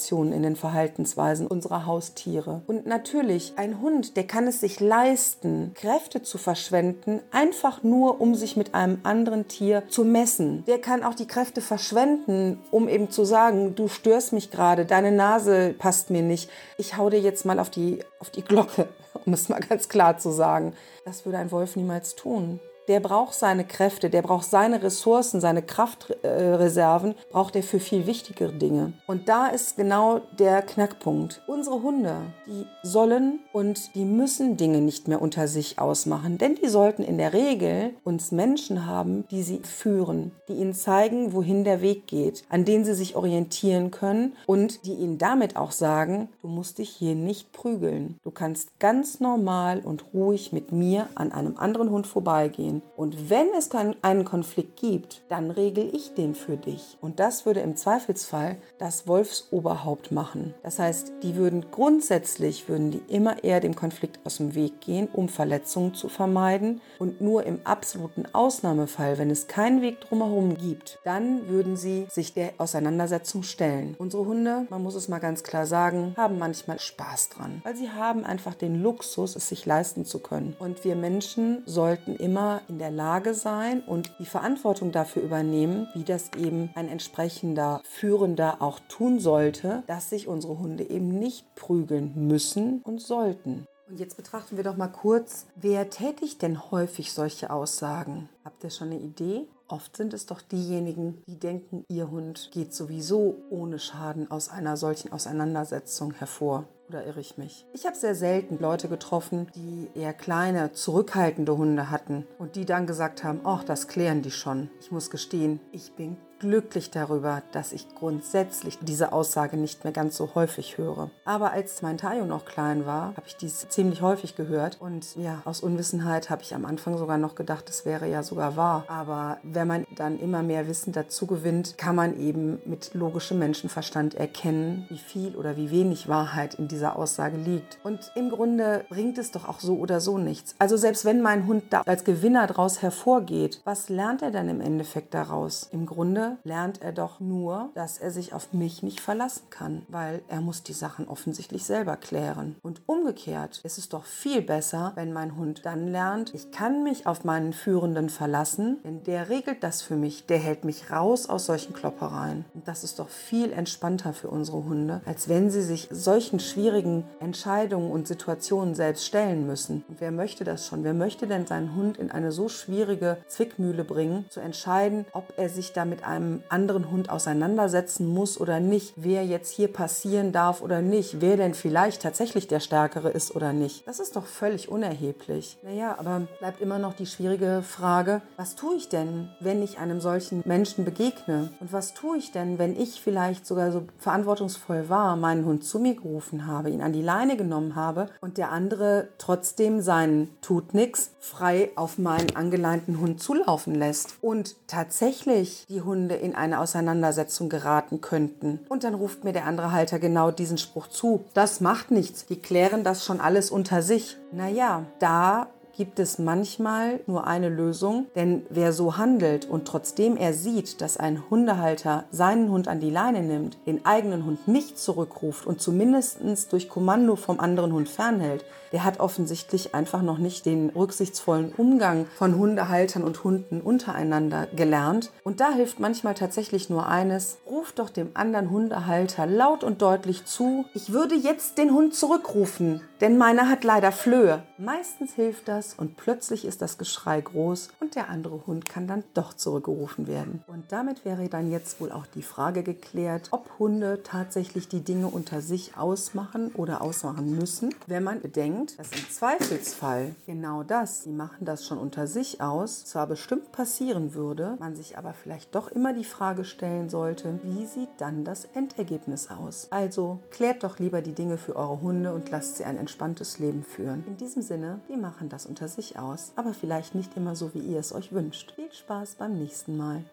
[0.04, 2.62] Mischmotivationen in den Verhaltensweisen unserer Haustiere.
[2.68, 8.36] Und natürlich, ein Hund, der kann es sich leisten, Kräfte zu verschwenden, einfach nur, um
[8.36, 10.64] sich mit einem anderen Tier zu messen.
[10.66, 15.12] Der kann auch die Kräfte verschwenden, um eben zu sagen, du störst mich gerade, deine
[15.12, 16.50] Nase passt mir nicht.
[16.78, 18.88] Ich hau dir jetzt mal auf die, auf die Glocke,
[19.26, 20.74] um es mal ganz klar zu sagen.
[21.06, 25.62] Das würde ein Wolf niemals tun der braucht seine Kräfte, der braucht seine Ressourcen, seine
[25.62, 28.94] Kraftreserven, braucht er für viel wichtigere Dinge.
[29.08, 31.42] Und da ist genau der Knackpunkt.
[31.48, 32.16] Unsere Hunde,
[32.48, 37.18] die sollen und die müssen Dinge nicht mehr unter sich ausmachen, denn die sollten in
[37.18, 42.44] der Regel uns Menschen haben, die sie führen, die ihnen zeigen, wohin der Weg geht,
[42.50, 46.90] an denen sie sich orientieren können und die ihnen damit auch sagen, du musst dich
[46.90, 48.20] hier nicht prügeln.
[48.24, 52.82] Du kannst ganz normal und ruhig mit mir an einem anderen Hund vorbeigehen gehen.
[52.96, 53.70] Und wenn es
[54.02, 56.98] einen Konflikt gibt, dann regel ich den für dich.
[57.02, 60.54] Und das würde im Zweifelsfall das Wolfsoberhaupt machen.
[60.64, 65.08] Das heißt, die würden grundsätzlich, würden die immer eher dem Konflikt aus dem Weg gehen,
[65.12, 66.82] um Verletzungen zu vermeiden.
[67.00, 72.34] Und nur im absoluten Ausnahmefall, wenn es keinen Weg drumherum gibt, dann würden sie sich
[72.34, 73.96] der Auseinandersetzung stellen.
[73.98, 77.90] Unsere Hunde, man muss es mal ganz klar sagen, haben manchmal Spaß dran, weil sie
[77.90, 80.56] haben einfach den Luxus, es sich leisten zu können.
[80.60, 86.04] Und wir Menschen sollten immer in der Lage sein und die Verantwortung dafür übernehmen, wie
[86.04, 92.14] das eben ein entsprechender Führender auch tun sollte, dass sich unsere Hunde eben nicht prügeln
[92.16, 93.68] müssen und sollten.
[93.90, 98.30] Und jetzt betrachten wir doch mal kurz, wer tätigt denn häufig solche Aussagen?
[98.44, 99.48] Habt ihr schon eine Idee?
[99.68, 104.78] Oft sind es doch diejenigen, die denken, ihr Hund geht sowieso ohne Schaden aus einer
[104.78, 106.66] solchen Auseinandersetzung hervor.
[106.94, 107.66] Oder irre ich mich?
[107.74, 112.86] Ich habe sehr selten Leute getroffen, die eher kleine, zurückhaltende Hunde hatten und die dann
[112.86, 114.70] gesagt haben, ach, das klären die schon.
[114.80, 120.18] Ich muss gestehen, ich bin glücklich darüber, dass ich grundsätzlich diese Aussage nicht mehr ganz
[120.18, 121.10] so häufig höre.
[121.24, 125.42] Aber als mein Tayo noch klein war, habe ich dies ziemlich häufig gehört und ja,
[125.46, 128.84] aus Unwissenheit habe ich am Anfang sogar noch gedacht, es wäre ja sogar wahr.
[128.90, 134.16] Aber wenn man dann immer mehr Wissen dazu gewinnt, kann man eben mit logischem Menschenverstand
[134.16, 137.78] erkennen, wie viel oder wie wenig Wahrheit in dieser Aussage liegt.
[137.84, 140.56] Und im Grunde bringt es doch auch so oder so nichts.
[140.60, 144.60] Also selbst wenn mein Hund da als Gewinner daraus hervorgeht, was lernt er dann im
[144.60, 145.70] Endeffekt daraus?
[145.72, 150.22] Im Grunde lernt er doch nur, dass er sich auf mich nicht verlassen kann, weil
[150.28, 152.56] er muss die Sachen offensichtlich selber klären.
[152.62, 157.08] Und umgekehrt ist es doch viel besser, wenn mein Hund dann lernt, ich kann mich
[157.08, 161.46] auf meinen Führenden verlassen, denn der regelt das für mich, der hält mich raus aus
[161.46, 162.46] solchen Kloppereien.
[162.54, 167.04] Und das ist doch viel entspannter für unsere Hunde, als wenn sie sich solchen schwierigen
[167.20, 169.84] Entscheidungen und Situationen selbst stellen müssen.
[169.88, 170.84] Und wer möchte das schon?
[170.84, 175.50] Wer möchte denn seinen Hund in eine so schwierige Zwickmühle bringen, zu entscheiden, ob er
[175.50, 180.62] sich da mit einem anderen Hund auseinandersetzen muss oder nicht, wer jetzt hier passieren darf
[180.62, 183.88] oder nicht, wer denn vielleicht tatsächlich der Stärkere ist oder nicht.
[183.88, 185.58] Das ist doch völlig unerheblich.
[185.64, 190.00] Naja, aber bleibt immer noch die schwierige Frage, was tue ich denn, wenn ich einem
[190.00, 191.50] solchen Menschen begegne?
[191.60, 195.80] Und was tue ich denn, wenn ich vielleicht sogar so verantwortungsvoll war, meinen Hund zu
[195.80, 200.74] mir gerufen habe, ihn an die Leine genommen habe und der andere trotzdem seinen tut
[200.74, 206.60] nix frei auf meinen angeleinten Hund zulaufen lässt und tatsächlich die Hunde Hunde in eine
[206.60, 208.60] Auseinandersetzung geraten könnten.
[208.68, 211.24] Und dann ruft mir der andere Halter genau diesen Spruch zu.
[211.34, 212.26] Das macht nichts.
[212.26, 214.18] Die klären das schon alles unter sich.
[214.34, 220.34] Naja, da gibt es manchmal nur eine Lösung, denn wer so handelt und trotzdem er
[220.34, 225.48] sieht, dass ein Hundehalter seinen Hund an die Leine nimmt, den eigenen Hund nicht zurückruft
[225.48, 226.22] und zumindest
[226.52, 232.08] durch Kommando vom anderen Hund fernhält, der hat offensichtlich einfach noch nicht den rücksichtsvollen Umgang
[232.18, 235.12] von Hundehaltern und Hunden untereinander gelernt.
[235.24, 240.26] Und da hilft manchmal tatsächlich nur eines, ruf doch dem anderen Hundehalter laut und deutlich
[240.26, 244.42] zu, ich würde jetzt den Hund zurückrufen, denn meiner hat leider Flöhe.
[244.58, 249.04] Meistens hilft das und plötzlich ist das Geschrei groß und der andere Hund kann dann
[249.14, 250.44] doch zurückgerufen werden.
[250.48, 255.08] Und damit wäre dann jetzt wohl auch die Frage geklärt, ob Hunde tatsächlich die Dinge
[255.08, 261.04] unter sich ausmachen oder ausmachen müssen, wenn man bedenkt, denkt, dass im Zweifelsfall genau das,
[261.04, 265.56] sie machen das schon unter sich aus, zwar bestimmt passieren würde, man sich aber vielleicht
[265.56, 269.68] doch immer die Frage stellen sollte, wie sieht dann das Endergebnis aus?
[269.70, 273.64] Also klärt doch lieber die Dinge für eure Hunde und lasst sie ein entspanntes Leben
[273.64, 274.04] führen.
[274.08, 277.60] In diesem Sinne, die machen das unter sich aus, aber vielleicht nicht immer so, wie
[277.60, 278.54] ihr es euch wünscht.
[278.56, 280.04] Viel Spaß beim nächsten Mal.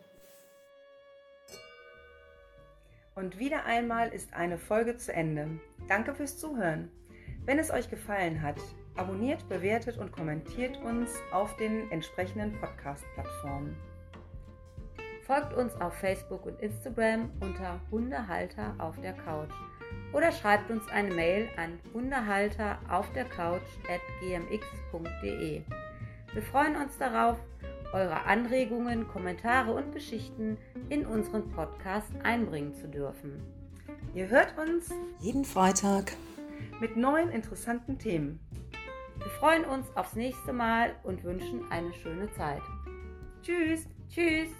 [3.14, 5.48] Und wieder einmal ist eine Folge zu Ende.
[5.88, 6.90] Danke fürs Zuhören.
[7.46, 8.58] Wenn es euch gefallen hat,
[8.96, 13.74] abonniert, bewertet und kommentiert uns auf den entsprechenden Podcast-Plattformen.
[15.22, 19.54] Folgt uns auf Facebook und Instagram unter Hundehalter auf der Couch
[20.12, 25.62] oder schreibt uns eine Mail an hundehalter auf der Couch at gmx.de.
[26.32, 27.38] Wir freuen uns darauf,
[27.92, 33.42] eure Anregungen, Kommentare und Geschichten in unseren Podcast einbringen zu dürfen.
[34.14, 36.12] Ihr hört uns jeden Freitag
[36.80, 38.40] mit neuen interessanten Themen.
[39.18, 42.62] Wir freuen uns aufs nächste Mal und wünschen eine schöne Zeit.
[43.42, 44.50] Tschüss, tschüss.